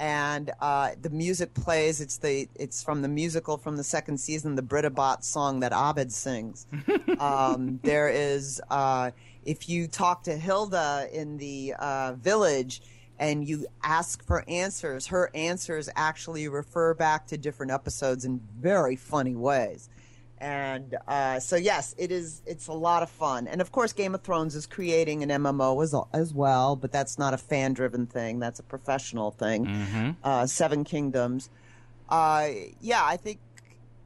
[0.00, 2.00] and uh, the music plays.
[2.00, 5.72] It's the it's from the musical from the second season, the Britta Bot song that
[5.72, 6.66] Abed sings.
[7.20, 9.12] um, there is uh,
[9.44, 12.82] if you talk to Hilda in the uh, village
[13.16, 18.96] and you ask for answers, her answers actually refer back to different episodes in very
[18.96, 19.88] funny ways.
[20.42, 22.42] And uh, so, yes, it is.
[22.46, 25.80] It's a lot of fun, and of course, Game of Thrones is creating an MMO
[25.84, 28.40] as, as well, but that's not a fan-driven thing.
[28.40, 29.66] That's a professional thing.
[29.66, 30.10] Mm-hmm.
[30.24, 31.48] Uh, Seven Kingdoms.
[32.08, 32.48] Uh,
[32.80, 33.38] yeah, I think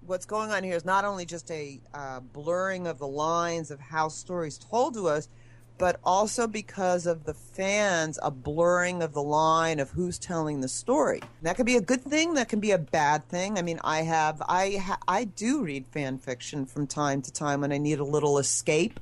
[0.07, 3.80] what's going on here is not only just a uh, blurring of the lines of
[3.80, 5.30] how stories told to us,
[5.79, 10.68] but also because of the fans, a blurring of the line of who's telling the
[10.68, 11.20] story.
[11.43, 12.35] That can be a good thing.
[12.35, 13.59] That can be a bad thing.
[13.59, 17.61] I mean, I have, I, ha- I do read fan fiction from time to time
[17.61, 18.99] when I need a little escape,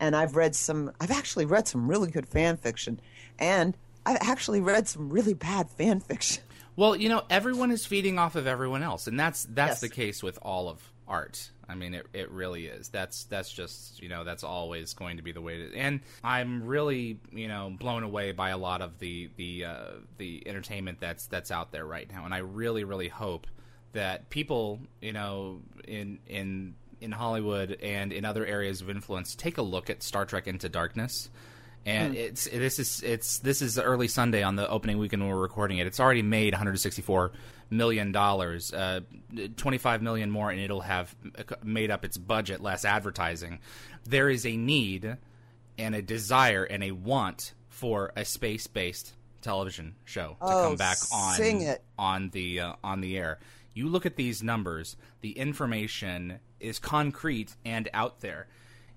[0.00, 0.92] and I've read some.
[1.00, 3.00] I've actually read some really good fan fiction,
[3.38, 6.42] and I've actually read some really bad fan fiction.
[6.76, 9.80] Well, you know, everyone is feeding off of everyone else, and that's that's Yes.
[9.80, 11.50] the case with all of art.
[11.68, 12.88] I mean, it, it really is.
[12.88, 15.58] That's that's just you know that's always going to be the way.
[15.58, 19.90] To, and I'm really you know blown away by a lot of the the uh,
[20.18, 23.46] the entertainment that's that's out there right now, and I really really hope
[23.92, 29.58] that people you know in in in Hollywood and in other areas of influence take
[29.58, 31.28] a look at Star Trek Into Darkness
[31.86, 35.40] and it's this is it's this is early Sunday on the opening weekend when we're
[35.40, 35.86] recording it.
[35.86, 37.32] It's already made 164
[37.70, 39.00] million dollars, uh,
[39.56, 41.14] 25 million more, and it'll have
[41.62, 43.60] made up its budget less advertising.
[44.04, 45.16] There is a need
[45.78, 49.12] and a desire and a want for a space-based
[49.42, 51.36] television show to Oh, come back on
[51.98, 53.38] on the uh, on the air.
[53.74, 58.48] You look at these numbers, the information is concrete and out there.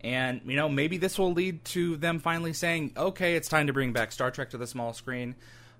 [0.01, 3.73] And you know, maybe this will lead to them finally saying, "Okay, it's time to
[3.73, 5.35] bring back Star Trek to the small screen.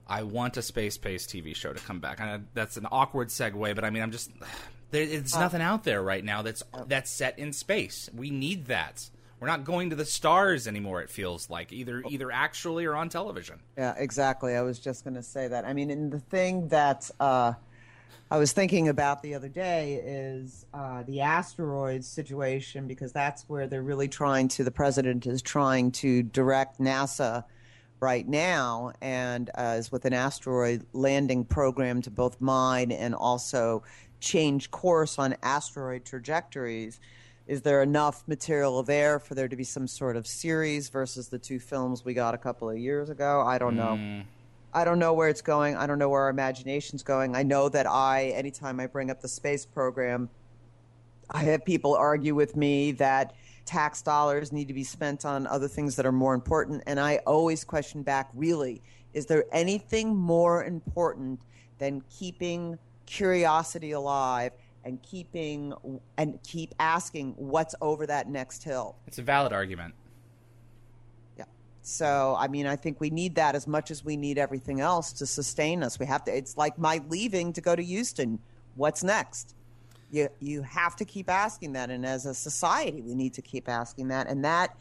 [0.07, 3.83] I want a space-based TV show to come back." I that's an awkward segue, but
[3.83, 4.31] I mean, I'm just
[4.91, 8.09] there, it's nothing out there right now that's that's set in space.
[8.13, 9.09] We need that.
[9.39, 11.01] We're not going to the stars anymore.
[11.01, 13.61] It feels like either either actually or on television.
[13.77, 14.55] Yeah, exactly.
[14.55, 15.63] I was just going to say that.
[15.63, 17.53] I mean, and the thing that uh,
[18.31, 23.65] I was thinking about the other day is uh, the asteroids situation because that's where
[23.65, 24.63] they're really trying to.
[24.63, 27.43] The president is trying to direct NASA
[27.99, 33.81] right now, and uh, is with an asteroid landing program to both mine and also
[34.19, 36.99] change course on asteroid trajectories.
[37.47, 41.39] Is there enough material there for there to be some sort of series versus the
[41.39, 43.41] two films we got a couple of years ago?
[43.41, 44.23] I don't know.
[44.73, 45.75] I don't know where it's going.
[45.75, 47.35] I don't know where our imagination's going.
[47.35, 50.29] I know that I, anytime I bring up the space program,
[51.31, 53.33] I have people argue with me that
[53.65, 56.83] tax dollars need to be spent on other things that are more important.
[56.85, 58.81] And I always question back really,
[59.13, 61.41] is there anything more important
[61.79, 64.51] than keeping curiosity alive
[64.83, 65.73] and keeping
[66.17, 68.97] and keep asking what's over that next hill?
[69.07, 69.93] It's a valid argument.
[71.89, 75.11] So, I mean, I think we need that as much as we need everything else
[75.13, 75.99] to sustain us.
[75.99, 78.39] We have to, it's like my leaving to go to Houston.
[78.75, 79.55] What's next?
[80.11, 81.89] You, you have to keep asking that.
[81.89, 84.27] And as a society, we need to keep asking that.
[84.27, 84.77] And that,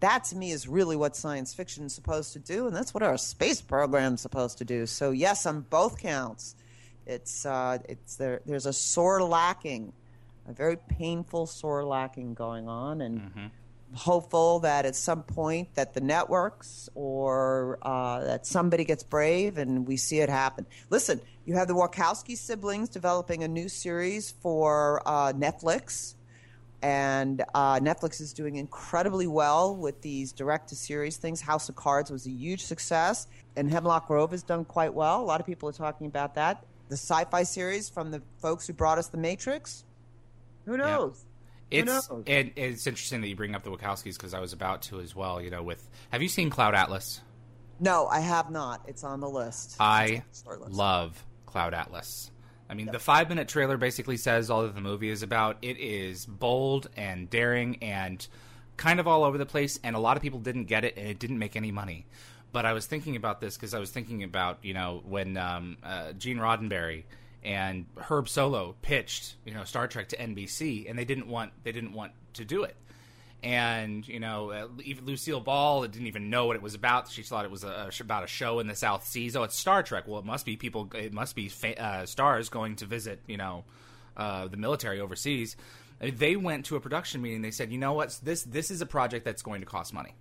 [0.00, 2.66] that to me is really what science fiction is supposed to do.
[2.66, 4.84] And that's what our space program is supposed to do.
[4.86, 6.56] So, yes, on both counts,
[7.06, 9.92] it's, uh, it's there, there's a sore lacking,
[10.48, 13.00] a very painful sore lacking going on.
[13.00, 13.20] And,
[13.94, 19.86] hopeful that at some point that the networks or uh, that somebody gets brave and
[19.86, 20.66] we see it happen.
[20.90, 26.14] Listen, you have the Wachowski siblings developing a new series for uh, Netflix.
[26.80, 31.40] And uh, Netflix is doing incredibly well with these direct to series things.
[31.40, 33.26] House of Cards was a huge success,
[33.56, 35.20] and Hemlock Grove has done quite well.
[35.20, 36.64] A lot of people are talking about that.
[36.88, 39.84] The sci fi series from the folks who brought us The Matrix.
[40.66, 41.24] Who knows?
[41.70, 45.14] It's it's interesting that you bring up the Wachowskis because I was about to as
[45.14, 45.40] well.
[45.40, 47.20] You know, with have you seen Cloud Atlas?
[47.80, 48.82] No, I have not.
[48.88, 49.76] It's on the list.
[49.78, 50.72] I the list.
[50.72, 52.30] love Cloud Atlas.
[52.70, 55.56] I mean, the five minute trailer basically says all that the movie is about.
[55.62, 58.26] It is bold and daring and
[58.76, 61.08] kind of all over the place, and a lot of people didn't get it, and
[61.08, 62.06] it didn't make any money.
[62.52, 65.76] But I was thinking about this because I was thinking about, you know, when um,
[65.82, 67.04] uh, Gene Roddenberry
[67.44, 71.72] and Herb Solow pitched, you know, Star Trek to NBC, and they didn't want they
[71.72, 72.76] didn't want to do it
[73.42, 77.08] and you know uh, even Lucille Ball didn't even know what it was about.
[77.10, 79.36] She thought it was a, about a show in the South Seas.
[79.36, 80.04] Oh, it's Star Trek.
[80.08, 80.90] Well, it must be people.
[80.94, 83.64] It must be fa- uh, stars going to visit you know
[84.16, 85.56] uh, the military overseas.
[86.00, 87.42] They went to a production meeting.
[87.42, 90.14] They said, you know what, this this is a project that's going to cost money,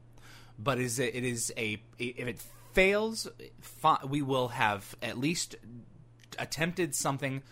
[0.60, 2.42] but is it, it is a if it
[2.74, 3.28] fails,
[4.08, 5.56] we will have at least
[6.40, 7.44] attempted something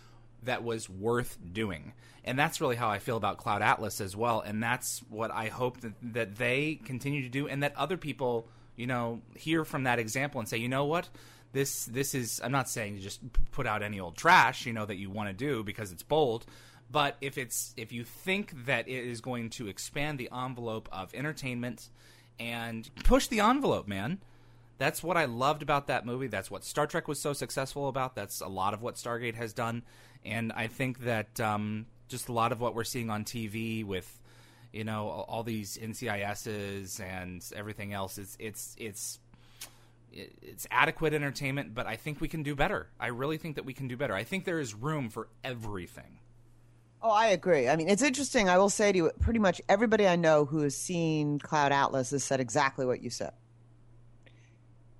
[0.42, 1.92] that was worth doing.
[2.24, 4.40] And that's really how I feel about Cloud Atlas as well.
[4.40, 8.48] And that's what I hope that, that they continue to do and that other people,
[8.74, 11.08] you know, hear from that example and say, you know what?
[11.52, 13.20] This this is I'm not saying you just
[13.52, 16.44] put out any old trash, you know, that you want to do because it's bold,
[16.90, 21.14] but if it's if you think that it is going to expand the envelope of
[21.14, 21.88] entertainment
[22.38, 24.18] and push the envelope, man,
[24.78, 26.26] that's what I loved about that movie.
[26.26, 28.14] That's what Star Trek was so successful about.
[28.14, 29.82] That's a lot of what Stargate has done,
[30.24, 34.20] and I think that um, just a lot of what we're seeing on TV with
[34.72, 38.18] you know all these NCISs and everything else.
[38.18, 39.18] It's it's it's
[40.12, 42.88] it's adequate entertainment, but I think we can do better.
[42.98, 44.14] I really think that we can do better.
[44.14, 46.18] I think there is room for everything.
[47.02, 47.68] Oh, I agree.
[47.68, 48.48] I mean, it's interesting.
[48.48, 52.10] I will say to you, pretty much everybody I know who has seen Cloud Atlas
[52.10, 53.32] has said exactly what you said.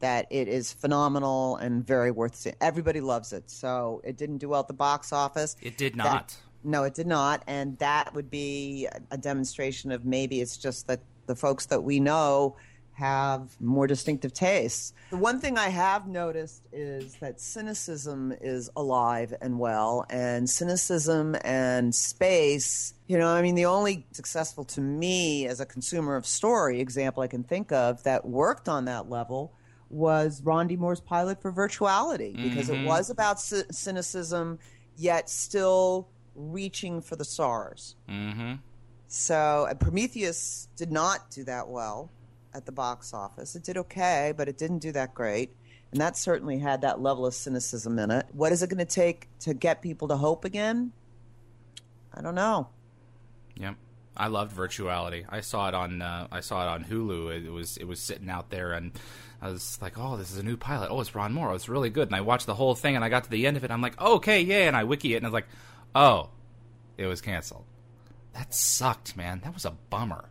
[0.01, 2.57] That it is phenomenal and very worth seeing.
[2.61, 3.51] Everybody loves it.
[3.51, 5.57] So it didn't do well at the box office.
[5.63, 6.29] It did not.
[6.29, 7.43] That, no, it did not.
[7.47, 12.01] And that would be a demonstration of maybe it's just that the folks that we
[12.01, 12.57] know
[12.97, 14.95] have more distinctive tastes.
[15.11, 21.37] The one thing I have noticed is that cynicism is alive and well, and cynicism
[21.45, 22.95] and space.
[23.07, 27.23] You know, I mean, the only successful to me as a consumer of story example
[27.23, 29.53] I can think of that worked on that level
[29.89, 30.77] was Ron D.
[30.77, 32.83] Moore's pilot for Virtuality, because Mhm.
[32.83, 34.59] it was about c- cynicism,
[34.97, 37.95] yet still reaching for the stars.
[38.09, 38.55] Mm-hmm.
[39.09, 42.11] So Prometheus did not do that well
[42.53, 43.55] at the box office.
[43.55, 45.55] It did okay, but it didn't do that great.
[45.93, 48.27] And that certainly had that level of cynicism in it.
[48.33, 50.93] What is it going to take to get people to hope again?
[52.13, 52.69] I don't know.
[53.57, 53.77] Yep.
[54.17, 55.25] I loved Virtuality.
[55.29, 57.47] I saw it on uh, I saw it on Hulu.
[57.47, 58.93] It was it was sitting out there, and
[59.41, 60.91] I was like, "Oh, this is a new pilot.
[60.91, 61.51] Oh, it's Ron Moore.
[61.51, 63.47] Oh, it's really good." And I watched the whole thing, and I got to the
[63.47, 63.71] end of it.
[63.71, 65.49] I'm like, "Okay, yeah." And I wiki it, and I was like,
[65.95, 66.31] "Oh,
[66.97, 67.65] it was canceled."
[68.35, 69.41] That sucked, man.
[69.45, 70.29] That was a bummer.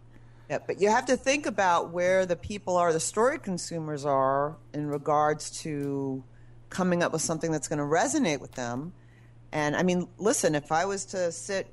[0.50, 4.58] Yeah, but you have to think about where the people are, the story consumers are,
[4.74, 6.24] in regards to
[6.70, 8.94] coming up with something that's going to resonate with them.
[9.52, 11.68] And I mean, listen, if I was to sit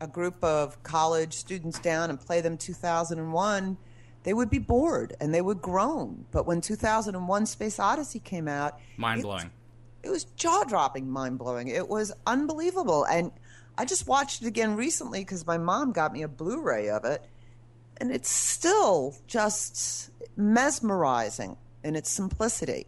[0.00, 3.76] a group of college students down and play them 2001,
[4.22, 6.26] they would be bored and they would groan.
[6.30, 9.50] But when 2001 Space Odyssey came out, mind blowing.
[10.02, 11.68] it was jaw dropping, mind blowing.
[11.68, 13.04] It was unbelievable.
[13.04, 13.32] And
[13.76, 17.04] I just watched it again recently because my mom got me a Blu ray of
[17.04, 17.22] it.
[17.96, 22.86] And it's still just mesmerizing in its simplicity.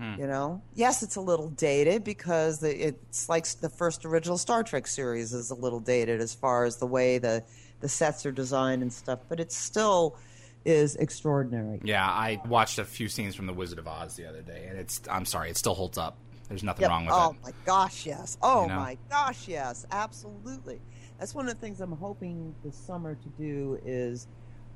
[0.00, 0.18] Hmm.
[0.18, 4.86] You know, yes, it's a little dated because it's like the first original Star Trek
[4.86, 7.44] series is a little dated as far as the way the
[7.80, 10.16] the sets are designed and stuff, but it still
[10.64, 11.80] is extraordinary.
[11.84, 14.78] Yeah, I watched a few scenes from The Wizard of Oz the other day, and
[14.78, 16.16] it's I'm sorry, it still holds up.
[16.48, 16.90] There's nothing Yep.
[16.90, 17.36] wrong with oh it.
[17.40, 18.38] Oh my gosh, yes.
[18.42, 18.76] Oh You know?
[18.76, 19.86] my gosh, yes.
[19.90, 20.80] Absolutely.
[21.18, 24.26] That's one of the things I'm hoping this summer to do is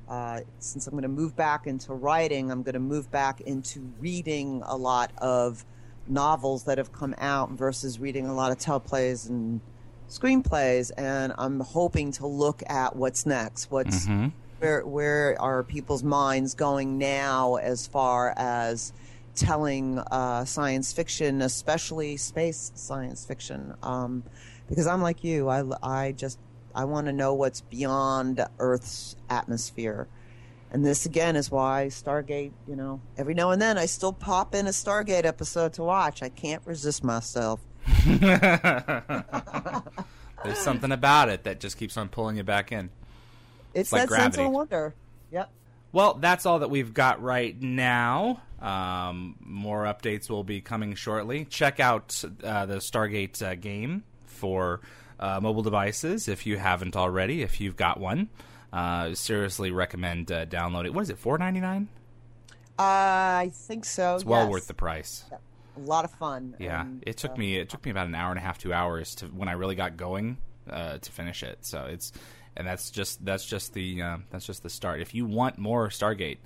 [0.07, 3.81] uh, since I'm going to move back into writing, I'm going to move back into
[3.99, 5.65] reading a lot of
[6.07, 9.61] novels that have come out versus reading a lot of teleplays and
[10.09, 10.91] screenplays.
[10.97, 13.71] And I'm hoping to look at what's next.
[13.71, 14.31] What's Mhm.
[14.59, 18.93] where where are people's minds going now as far as
[19.35, 23.75] telling uh, science fiction, especially space science fiction?
[23.83, 24.23] Um,
[24.69, 26.37] because I'm like you, I, I just
[26.75, 30.09] I want to know what's beyond Earth's atmosphere.
[30.71, 34.53] And this again is why Stargate, you know, every now and then I still pop
[34.53, 36.21] in a Stargate episode to watch.
[36.21, 37.61] I can't resist myself.
[38.05, 38.33] There's
[40.57, 42.89] something about it that just keeps on pulling you back in.
[43.73, 44.43] It's, like that sense gravity.
[44.43, 44.93] of wonder.
[45.31, 45.49] Yep.
[45.93, 48.41] Well, that's all that we've got right now.
[48.61, 51.45] Um, more updates will be coming shortly.
[51.45, 54.81] Check out uh, the Stargate uh, game for
[55.19, 57.41] uh, mobile devices if you haven't already.
[57.41, 58.29] If you've got one,
[58.73, 60.93] uh, seriously recommend uh, download it.
[60.93, 61.17] What is it?
[61.17, 61.87] Four ninety nine.
[62.77, 64.15] I think so.
[64.15, 64.51] It's well yes.
[64.51, 65.23] worth the price.
[65.31, 66.55] A lot of fun.
[66.59, 68.73] Yeah, it took uh, me it took me about an hour and a half, two
[68.73, 70.37] hours to when I really got going
[70.69, 71.59] uh, to finish it.
[71.61, 72.11] So it's
[72.55, 75.01] and that's just that's just the uh, that's just the start.
[75.01, 76.37] If you want more Stargate,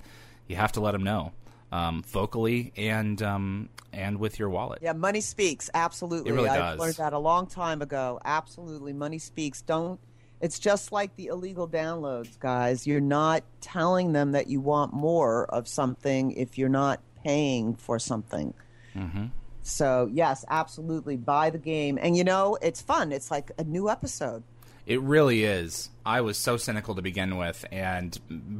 [0.48, 1.32] you have to let them know
[1.72, 4.80] um, vocally and um, and with your wallet.
[4.82, 5.70] Yeah, money speaks.
[5.74, 6.30] Absolutely.
[6.30, 6.78] It really I does.
[6.78, 8.20] learned that a long time ago.
[8.24, 8.92] Absolutely.
[8.92, 9.62] Money speaks.
[9.62, 10.00] Don't.
[10.40, 12.86] It's just like the illegal downloads, guys.
[12.86, 17.98] You're not telling them that you want more of something if you're not paying for
[17.98, 18.54] something.
[18.96, 19.26] Mm-hmm.
[19.62, 21.18] So, yes, absolutely.
[21.18, 21.98] Buy the game.
[22.00, 23.12] And you know, it's fun.
[23.12, 24.42] It's like a new episode.
[24.90, 25.88] It really is.
[26.04, 28.18] I was so cynical to begin with, and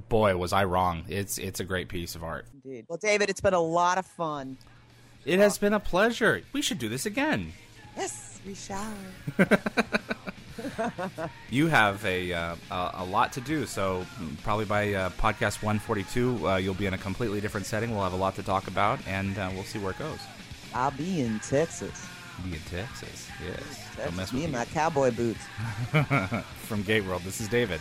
[0.09, 1.03] boy, was I wrong.
[1.09, 2.47] It's it's a great piece of art.
[2.55, 2.85] Indeed.
[2.89, 4.57] Well, David, it's been a lot of fun.
[5.25, 6.43] It has been a pleasure.
[6.53, 7.53] We should do this again.
[7.97, 8.41] Yes.
[8.47, 8.95] we shall.
[11.49, 14.07] You have a uh, a, a lot to do, so
[14.45, 17.91] probably by uh, podcast 142, uh, you'll be in a completely different setting.
[17.91, 20.19] We'll have a lot to talk about, and uh, we'll see where it goes.
[20.75, 22.07] I'll be in Texas.
[22.45, 23.90] Be in Texas, yes.
[24.05, 25.41] Texas mess me with and my cowboy boots.
[26.63, 27.81] From GateWorld, this is David.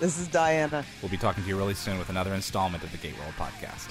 [0.00, 0.84] This is Diana.
[1.02, 3.90] We'll be talking to you really soon with another installment of the GateWorld podcast.